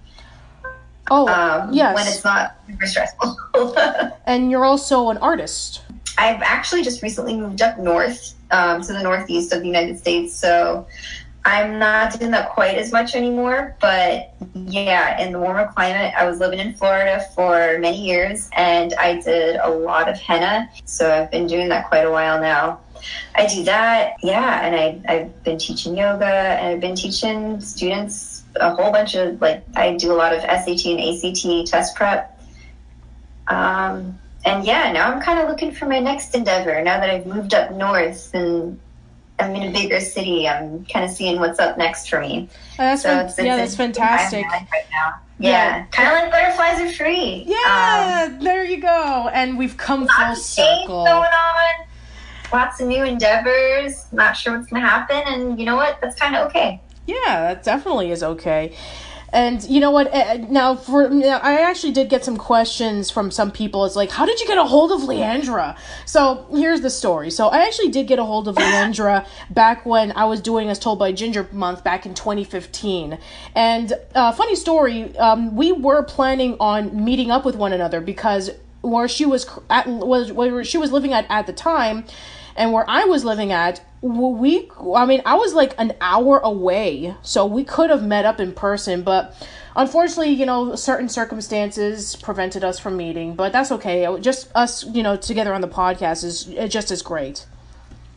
Oh, 1.10 1.28
Um, 1.28 1.72
yes. 1.72 1.94
when 1.94 2.06
it's 2.06 2.24
not 2.24 2.56
super 2.66 2.86
stressful. 2.86 3.36
and 4.26 4.50
you're 4.50 4.64
also 4.64 5.10
an 5.10 5.18
artist. 5.18 5.82
I've 6.16 6.40
actually 6.42 6.82
just 6.82 7.02
recently 7.02 7.36
moved 7.36 7.60
up 7.60 7.78
north 7.78 8.34
um, 8.50 8.82
to 8.82 8.92
the 8.92 9.02
northeast 9.02 9.52
of 9.52 9.60
the 9.60 9.66
United 9.66 9.98
States. 9.98 10.34
So 10.34 10.86
I'm 11.44 11.78
not 11.78 12.18
doing 12.18 12.30
that 12.30 12.50
quite 12.50 12.78
as 12.78 12.90
much 12.92 13.14
anymore, 13.14 13.76
but 13.80 14.32
yeah, 14.54 15.20
in 15.20 15.32
the 15.32 15.38
warmer 15.38 15.70
climate, 15.74 16.14
I 16.16 16.24
was 16.26 16.38
living 16.38 16.58
in 16.58 16.72
Florida 16.74 17.22
for 17.34 17.78
many 17.80 18.02
years 18.06 18.48
and 18.56 18.94
I 18.94 19.20
did 19.20 19.56
a 19.56 19.68
lot 19.68 20.08
of 20.08 20.18
henna. 20.18 20.70
So 20.86 21.12
I've 21.12 21.30
been 21.30 21.46
doing 21.46 21.68
that 21.68 21.88
quite 21.88 22.06
a 22.06 22.10
while 22.10 22.40
now. 22.40 22.80
I 23.34 23.46
do 23.46 23.62
that, 23.64 24.14
yeah, 24.22 24.64
and 24.64 24.74
I, 24.74 25.12
I've 25.12 25.42
been 25.44 25.58
teaching 25.58 25.94
yoga 25.96 26.24
and 26.24 26.68
I've 26.68 26.80
been 26.80 26.94
teaching 26.96 27.60
students 27.60 28.33
a 28.56 28.74
whole 28.74 28.90
bunch 28.92 29.14
of 29.14 29.40
like, 29.40 29.64
I 29.76 29.94
do 29.96 30.12
a 30.12 30.14
lot 30.14 30.32
of 30.32 30.40
SAT 30.42 30.86
and 30.86 31.00
ACT 31.00 31.66
test 31.70 31.94
prep. 31.96 32.40
Um, 33.48 34.18
and 34.44 34.64
yeah, 34.64 34.92
now 34.92 35.10
I'm 35.10 35.20
kind 35.20 35.38
of 35.38 35.48
looking 35.48 35.72
for 35.72 35.86
my 35.86 35.98
next 36.00 36.34
endeavor 36.34 36.80
now 36.82 37.00
that 37.00 37.10
I've 37.10 37.26
moved 37.26 37.54
up 37.54 37.72
north 37.72 38.30
and 38.34 38.78
I'm 39.38 39.54
in 39.56 39.70
a 39.70 39.72
bigger 39.72 40.00
city. 40.00 40.46
I'm 40.48 40.84
kind 40.86 41.04
of 41.04 41.10
seeing 41.10 41.40
what's 41.40 41.58
up 41.58 41.76
next 41.76 42.08
for 42.08 42.20
me. 42.20 42.48
That's 42.78 43.02
So 43.02 43.08
fan- 43.08 43.18
it's- 43.20 43.38
it's 43.38 43.46
yeah, 43.46 43.56
that's 43.56 43.74
fantastic. 43.76 44.44
Right 44.46 44.66
now. 44.92 45.14
Yeah. 45.38 45.50
Yeah, 45.50 45.84
kind 45.86 46.08
of 46.08 46.14
like 46.14 46.30
butterflies 46.30 46.80
are 46.80 46.92
free. 46.92 47.42
Um, 47.42 47.48
Yeah, 47.48 48.28
there 48.40 48.64
you 48.64 48.80
go. 48.80 49.28
And 49.32 49.58
we've 49.58 49.76
come 49.76 50.06
full 50.06 50.24
lots 50.28 50.48
of 50.50 50.56
change 50.64 50.82
circle. 50.82 51.04
going 51.04 51.18
on. 51.32 51.86
Lots 52.52 52.80
of 52.80 52.86
new 52.86 53.02
endeavors. 53.02 54.06
Not 54.12 54.36
sure 54.36 54.56
what's 54.56 54.70
going 54.70 54.80
to 54.80 54.88
happen, 54.88 55.22
and 55.26 55.58
you 55.58 55.66
know 55.66 55.74
what? 55.74 55.98
That's 56.00 56.16
kind 56.18 56.36
of 56.36 56.46
okay. 56.46 56.80
Yeah, 57.06 57.54
that 57.54 57.62
definitely 57.64 58.10
is 58.10 58.22
okay. 58.22 58.74
And 59.34 59.64
you 59.64 59.80
know 59.80 59.90
what? 59.90 60.14
uh, 60.14 60.36
Now, 60.48 60.76
for 60.76 61.08
now, 61.08 61.38
I 61.38 61.62
actually 61.62 61.92
did 61.92 62.08
get 62.08 62.24
some 62.24 62.36
questions 62.36 63.10
from 63.10 63.32
some 63.32 63.50
people. 63.50 63.84
It's 63.84 63.96
like, 63.96 64.12
how 64.12 64.24
did 64.24 64.38
you 64.40 64.46
get 64.46 64.58
a 64.58 64.64
hold 64.64 64.92
of 64.92 65.00
Leandra? 65.00 65.76
So 66.06 66.46
here's 66.52 66.82
the 66.82 66.90
story. 66.90 67.30
So 67.30 67.48
I 67.48 67.66
actually 67.66 67.90
did 67.90 68.06
get 68.06 68.20
a 68.20 68.24
hold 68.24 68.46
of 68.46 68.54
Leandra 68.54 69.26
back 69.50 69.84
when 69.84 70.12
I 70.12 70.26
was 70.26 70.40
doing 70.40 70.68
As 70.68 70.78
Told 70.78 71.00
by 71.00 71.10
Ginger 71.10 71.48
month 71.50 71.82
back 71.82 72.06
in 72.06 72.14
2015. 72.14 73.18
And 73.56 73.92
uh, 74.14 74.30
funny 74.30 74.54
story, 74.54 75.16
um, 75.18 75.56
we 75.56 75.72
were 75.72 76.04
planning 76.04 76.56
on 76.60 77.04
meeting 77.04 77.32
up 77.32 77.44
with 77.44 77.56
one 77.56 77.72
another 77.72 78.00
because 78.00 78.50
where 78.82 79.08
she 79.08 79.24
was 79.24 79.48
at 79.70 79.88
was 79.88 80.30
where 80.30 80.62
she 80.62 80.76
was 80.76 80.92
living 80.92 81.12
at 81.14 81.26
at 81.30 81.46
the 81.46 81.52
time 81.54 82.04
and 82.56 82.72
where 82.72 82.88
I 82.88 83.04
was 83.04 83.24
living 83.24 83.52
at, 83.52 83.82
we, 84.00 84.70
I 84.94 85.06
mean, 85.06 85.22
I 85.24 85.34
was 85.34 85.54
like 85.54 85.74
an 85.78 85.94
hour 86.00 86.38
away, 86.38 87.14
so 87.22 87.46
we 87.46 87.64
could 87.64 87.90
have 87.90 88.02
met 88.02 88.24
up 88.24 88.38
in 88.38 88.52
person, 88.52 89.02
but 89.02 89.34
unfortunately, 89.76 90.30
you 90.30 90.46
know, 90.46 90.74
certain 90.76 91.08
circumstances 91.08 92.16
prevented 92.16 92.64
us 92.64 92.78
from 92.78 92.96
meeting, 92.96 93.34
but 93.34 93.52
that's 93.52 93.72
okay. 93.72 94.06
Just 94.20 94.50
us, 94.54 94.84
you 94.84 95.02
know, 95.02 95.16
together 95.16 95.54
on 95.54 95.62
the 95.62 95.68
podcast 95.68 96.22
is 96.24 96.48
uh, 96.58 96.68
just 96.68 96.90
as 96.90 97.02
great. 97.02 97.46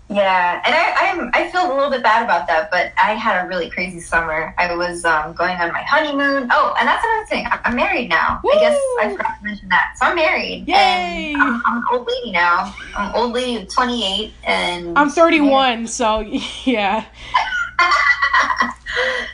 Yeah, 0.09 0.61
and 0.65 0.73
I 0.73 1.09
I'm, 1.11 1.29
I 1.33 1.51
feel 1.51 1.69
a 1.69 1.73
little 1.73 1.89
bit 1.89 2.01
bad 2.01 2.23
about 2.23 2.47
that, 2.47 2.71
but 2.71 2.93
I 2.97 3.13
had 3.13 3.43
a 3.43 3.47
really 3.47 3.69
crazy 3.69 3.99
summer. 3.99 4.53
I 4.57 4.73
was 4.73 5.03
um, 5.03 5.33
going 5.33 5.57
on 5.57 5.73
my 5.73 5.81
honeymoon. 5.83 6.47
Oh, 6.49 6.73
and 6.79 6.87
that's 6.87 7.03
another 7.03 7.25
thing. 7.25 7.45
I- 7.45 7.59
I'm 7.65 7.75
married 7.75 8.07
now. 8.07 8.39
I 8.49 8.57
guess 8.59 8.79
I 9.01 9.11
forgot 9.11 9.37
to 9.39 9.43
mention 9.43 9.67
that. 9.69 9.95
So 9.97 10.05
I'm 10.05 10.15
married. 10.15 10.65
Yay! 10.65 11.33
And 11.33 11.41
I'm, 11.41 11.61
I'm 11.65 11.77
an 11.77 11.83
old 11.91 12.07
lady 12.07 12.31
now. 12.31 12.73
I'm 12.95 13.09
an 13.09 13.15
old 13.15 13.33
lady 13.33 13.61
of 13.61 13.67
28, 13.67 14.33
and 14.45 14.97
I'm 14.97 15.09
31, 15.09 15.87
so 15.87 16.19
yeah. 16.63 17.05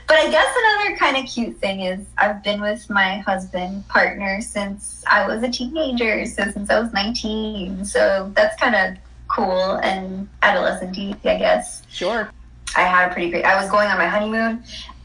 But 0.08 0.18
I 0.18 0.30
guess 0.30 0.46
another 0.58 0.98
kind 0.98 1.18
of 1.18 1.26
cute 1.32 1.58
thing 1.58 1.82
is 1.82 2.06
I've 2.18 2.44
been 2.44 2.62
with 2.62 2.90
my 2.90 3.20
husband 3.20 3.88
partner 3.88 4.42
since 4.42 5.04
I 5.10 5.26
was 5.26 5.42
a 5.42 5.50
teenager, 5.50 6.26
so 6.26 6.52
since 6.52 6.70
I 6.70 6.80
was 6.80 6.92
19. 6.94 7.86
So 7.86 8.32
that's 8.36 8.60
kind 8.60 8.76
of 8.76 8.98
cool 9.34 9.76
and 9.84 10.28
adolescent 10.42 10.98
I 10.98 11.38
guess. 11.38 11.82
Sure. 11.90 12.30
I 12.76 12.82
had 12.82 13.10
a 13.10 13.14
pretty 13.14 13.30
great. 13.30 13.46
I 13.46 13.62
was 13.62 13.70
going 13.70 13.88
on 13.88 13.98
my 13.98 14.08
honeymoon, 14.08 14.64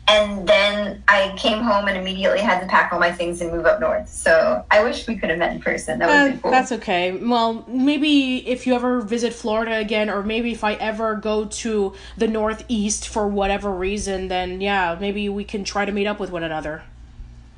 and 0.09 0.49
then 0.49 1.03
I 1.07 1.35
came 1.37 1.59
home 1.63 1.87
and 1.87 1.99
immediately 1.99 2.41
had 2.41 2.61
to 2.61 2.67
pack 2.67 2.93
all 2.93 2.99
my 2.99 3.13
things 3.13 3.43
and 3.43 3.53
move 3.53 3.67
up 3.67 3.79
north. 3.79 4.09
So 4.09 4.65
I 4.71 4.83
wish 4.83 5.07
we 5.07 5.17
could 5.17 5.29
have 5.29 5.39
met 5.39 5.53
in 5.53 5.61
person. 5.61 5.99
That 5.99 6.09
would 6.09 6.15
Uh, 6.15 6.19
have 6.19 6.31
been 6.33 6.41
cool. 6.41 6.51
That's 6.51 6.73
okay. 6.73 7.13
Well, 7.13 7.65
maybe 7.69 8.49
if 8.49 8.67
you 8.67 8.75
ever 8.75 9.03
visit 9.03 9.35
Florida 9.35 9.77
again, 9.77 10.09
or 10.09 10.23
maybe 10.23 10.51
if 10.53 10.65
I 10.65 10.75
ever 10.75 11.15
go 11.15 11.45
to 11.45 11.93
the 12.17 12.27
Northeast 12.29 13.07
for 13.09 13.29
whatever 13.29 13.71
reason, 13.71 14.29
then 14.29 14.63
yeah, 14.63 14.97
maybe 14.99 15.29
we 15.29 15.45
can 15.45 15.63
try 15.63 15.85
to 15.85 15.93
meet 15.93 16.07
up 16.07 16.19
with 16.19 16.31
one 16.31 16.43
another. 16.45 16.83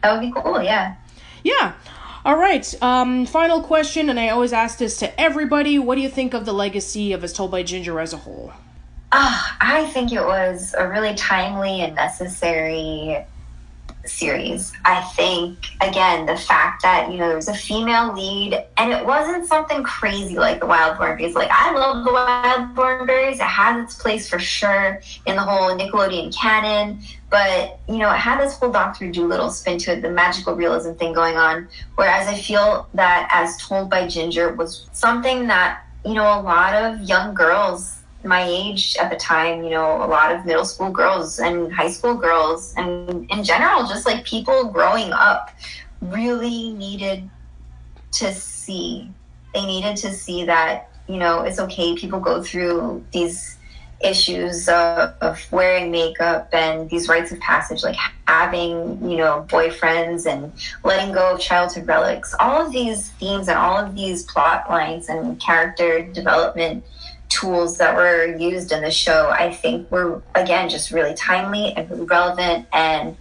that 0.03 0.13
would 0.13 0.21
be 0.23 0.33
cool. 0.41 0.61
Yeah. 0.63 0.95
Yeah. 1.45 1.73
All 2.25 2.37
right. 2.37 2.83
Um, 2.83 3.25
final 3.25 3.63
question, 3.63 4.11
and 4.11 4.21
I 4.21 4.29
always 4.29 4.53
ask 4.53 4.79
this 4.79 4.99
to 4.99 5.21
everybody. 5.21 5.79
What 5.79 5.95
do 5.95 6.03
you 6.03 6.11
think 6.11 6.35
of 6.35 6.45
the 6.45 6.53
legacy 6.53 7.13
of 7.13 7.25
As 7.25 7.33
Told 7.33 7.51
by 7.51 7.63
Ginger 7.63 7.99
as 7.99 8.13
a 8.13 8.19
whole? 8.19 8.53
Ah, 9.13 9.57
I 9.61 9.87
think 9.87 10.13
it 10.13 10.23
was 10.23 10.75
a 10.77 10.87
really 10.87 11.15
timely 11.15 11.81
and 11.81 11.95
necessary 11.95 13.25
series. 14.05 14.73
I 14.85 15.03
think 15.17 15.59
again 15.81 16.27
the 16.27 16.37
fact 16.37 16.83
that 16.83 17.11
you 17.11 17.19
know 17.19 17.27
there 17.29 17.37
was 17.37 17.49
a 17.49 17.55
female 17.55 18.15
lead 18.15 18.65
and 18.77 18.93
it 18.93 19.05
wasn't 19.05 19.47
something 19.47 19.83
crazy 19.83 20.37
like 20.37 20.61
the 20.61 20.67
Wild 20.67 20.97
Thornberrys. 20.97 21.35
Like 21.35 21.51
I 21.51 21.73
love 21.73 22.05
the 22.05 22.13
Wild 22.13 22.75
Thornberrys. 22.75 23.35
It 23.35 23.41
has 23.41 23.85
its 23.85 24.01
place 24.01 24.29
for 24.29 24.39
sure 24.39 25.01
in 25.27 25.37
the 25.37 25.43
whole 25.43 25.77
Nickelodeon 25.77 26.35
canon. 26.35 27.01
But 27.31 27.81
you 27.89 27.99
know, 27.99 28.11
it 28.11 28.19
had 28.19 28.41
this 28.41 28.59
whole 28.59 28.73
Doctor 28.73 29.11
Dolittle 29.11 29.51
spin 29.51 29.79
to 29.79 29.93
it, 29.93 30.03
the 30.03 30.11
magical 30.11 30.55
realism 30.55 30.93
thing 30.95 31.13
going 31.13 31.37
on. 31.37 31.69
Whereas 31.95 32.27
I 32.27 32.35
feel 32.35 32.89
that 32.95 33.29
as 33.33 33.57
told 33.59 33.91
by 33.91 34.07
Ginger 34.07 34.55
was 34.55 34.89
something 34.93 35.47
that, 35.47 35.85
you 36.05 36.15
know, 36.15 36.25
a 36.25 36.43
lot 36.43 36.75
of 36.75 37.01
young 37.03 37.35
girls 37.35 38.00
my 38.25 38.43
age 38.43 38.97
at 39.01 39.11
the 39.11 39.17
time, 39.17 39.63
you 39.63 39.71
know, 39.71 39.97
a 40.03 40.07
lot 40.07 40.35
of 40.35 40.45
middle 40.45 40.65
school 40.65 40.91
girls 40.91 41.39
and 41.39 41.73
high 41.73 41.91
school 41.91 42.15
girls, 42.15 42.75
and 42.77 43.31
in 43.31 43.45
general, 43.45 43.87
just 43.87 44.07
like 44.07 44.25
people 44.25 44.65
growing 44.65 45.13
up, 45.13 45.51
really 46.01 46.71
needed 46.73 47.29
to 48.13 48.33
see. 48.35 49.11
They 49.55 49.65
needed 49.65 49.97
to 49.99 50.13
see 50.13 50.45
that, 50.45 50.91
you 51.09 51.17
know, 51.17 51.43
it's 51.43 51.59
okay. 51.59 51.97
People 51.97 52.21
go 52.21 52.43
through 52.43 53.05
these 53.13 53.57
issues 54.03 54.69
of, 54.69 55.15
of 55.21 55.53
wearing 55.53 55.91
makeup 55.91 56.49
and 56.53 56.89
these 56.89 57.09
rites 57.09 57.33
of 57.33 57.41
passage, 57.41 57.83
like 57.83 57.97
having, 58.27 58.99
you 59.09 59.17
know, 59.17 59.45
boyfriends 59.49 60.27
and 60.27 60.53
letting 60.85 61.13
go 61.13 61.35
of 61.35 61.41
childhood 61.41 61.87
relics. 61.87 62.35
All 62.41 62.65
of 62.65 62.73
these 62.73 63.11
themes 63.13 63.49
and 63.49 63.59
all 63.59 63.77
of 63.77 63.95
these 63.95 64.25
plot 64.25 64.71
lines 64.71 65.09
and 65.09 65.39
character 65.41 66.03
development 66.03 66.85
tools 67.31 67.79
that 67.79 67.97
were 67.97 68.37
used 68.37 68.73
in 68.73 68.83
the 68.83 68.91
show, 68.91 69.31
I 69.31 69.53
think 69.53 69.91
were 69.91 70.23
again 70.35 70.69
just 70.69 70.91
really 70.91 71.15
timely 71.15 71.73
and 71.73 71.89
really 71.89 72.05
relevant 72.05 72.67
and 72.73 73.17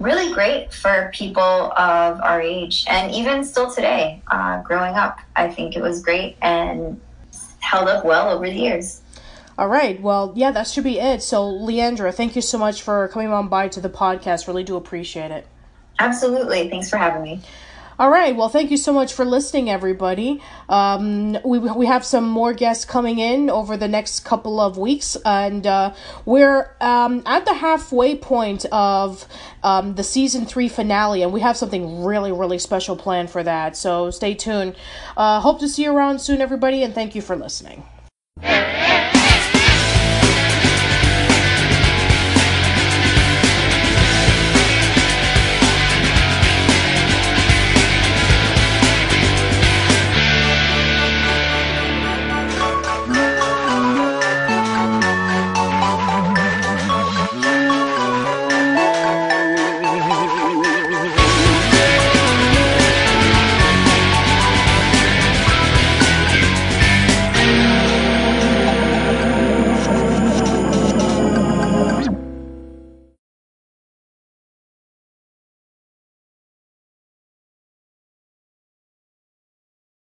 really 0.00 0.32
great 0.34 0.72
for 0.72 1.10
people 1.14 1.42
of 1.42 2.20
our 2.20 2.40
age 2.40 2.84
and 2.88 3.12
even 3.12 3.44
still 3.44 3.70
today, 3.70 4.20
uh, 4.28 4.60
growing 4.62 4.94
up. 4.94 5.20
I 5.36 5.48
think 5.48 5.76
it 5.76 5.82
was 5.82 6.02
great 6.02 6.36
and 6.42 7.00
held 7.60 7.88
up 7.88 8.04
well 8.04 8.30
over 8.30 8.46
the 8.46 8.58
years. 8.58 9.00
All 9.56 9.68
right. 9.68 10.00
Well, 10.00 10.32
yeah, 10.34 10.50
that 10.50 10.66
should 10.66 10.82
be 10.82 10.98
it. 10.98 11.22
So, 11.22 11.44
Leandra, 11.44 12.12
thank 12.12 12.34
you 12.34 12.42
so 12.42 12.58
much 12.58 12.82
for 12.82 13.06
coming 13.08 13.28
on 13.28 13.48
by 13.48 13.68
to 13.68 13.80
the 13.80 13.88
podcast. 13.88 14.48
Really 14.48 14.64
do 14.64 14.74
appreciate 14.76 15.30
it. 15.30 15.46
Absolutely. 16.00 16.68
Thanks 16.68 16.90
for 16.90 16.96
having 16.96 17.22
me. 17.22 17.40
All 17.96 18.10
right. 18.10 18.34
Well, 18.34 18.48
thank 18.48 18.72
you 18.72 18.76
so 18.76 18.92
much 18.92 19.12
for 19.12 19.24
listening, 19.24 19.70
everybody. 19.70 20.42
Um, 20.68 21.38
we 21.44 21.60
we 21.60 21.86
have 21.86 22.04
some 22.04 22.28
more 22.28 22.52
guests 22.52 22.84
coming 22.84 23.20
in 23.20 23.48
over 23.48 23.76
the 23.76 23.86
next 23.86 24.20
couple 24.24 24.60
of 24.60 24.76
weeks, 24.76 25.16
and 25.24 25.64
uh, 25.64 25.94
we're 26.24 26.74
um, 26.80 27.22
at 27.24 27.44
the 27.44 27.54
halfway 27.54 28.16
point 28.16 28.64
of 28.72 29.28
um, 29.62 29.94
the 29.94 30.02
season 30.02 30.44
three 30.44 30.68
finale, 30.68 31.22
and 31.22 31.32
we 31.32 31.40
have 31.40 31.56
something 31.56 32.02
really 32.02 32.32
really 32.32 32.58
special 32.58 32.96
planned 32.96 33.30
for 33.30 33.44
that. 33.44 33.76
So 33.76 34.10
stay 34.10 34.34
tuned. 34.34 34.74
Uh, 35.16 35.38
hope 35.40 35.60
to 35.60 35.68
see 35.68 35.84
you 35.84 35.94
around 35.96 36.20
soon, 36.20 36.40
everybody, 36.40 36.82
and 36.82 36.92
thank 36.92 37.14
you 37.14 37.22
for 37.22 37.36
listening. 37.36 37.84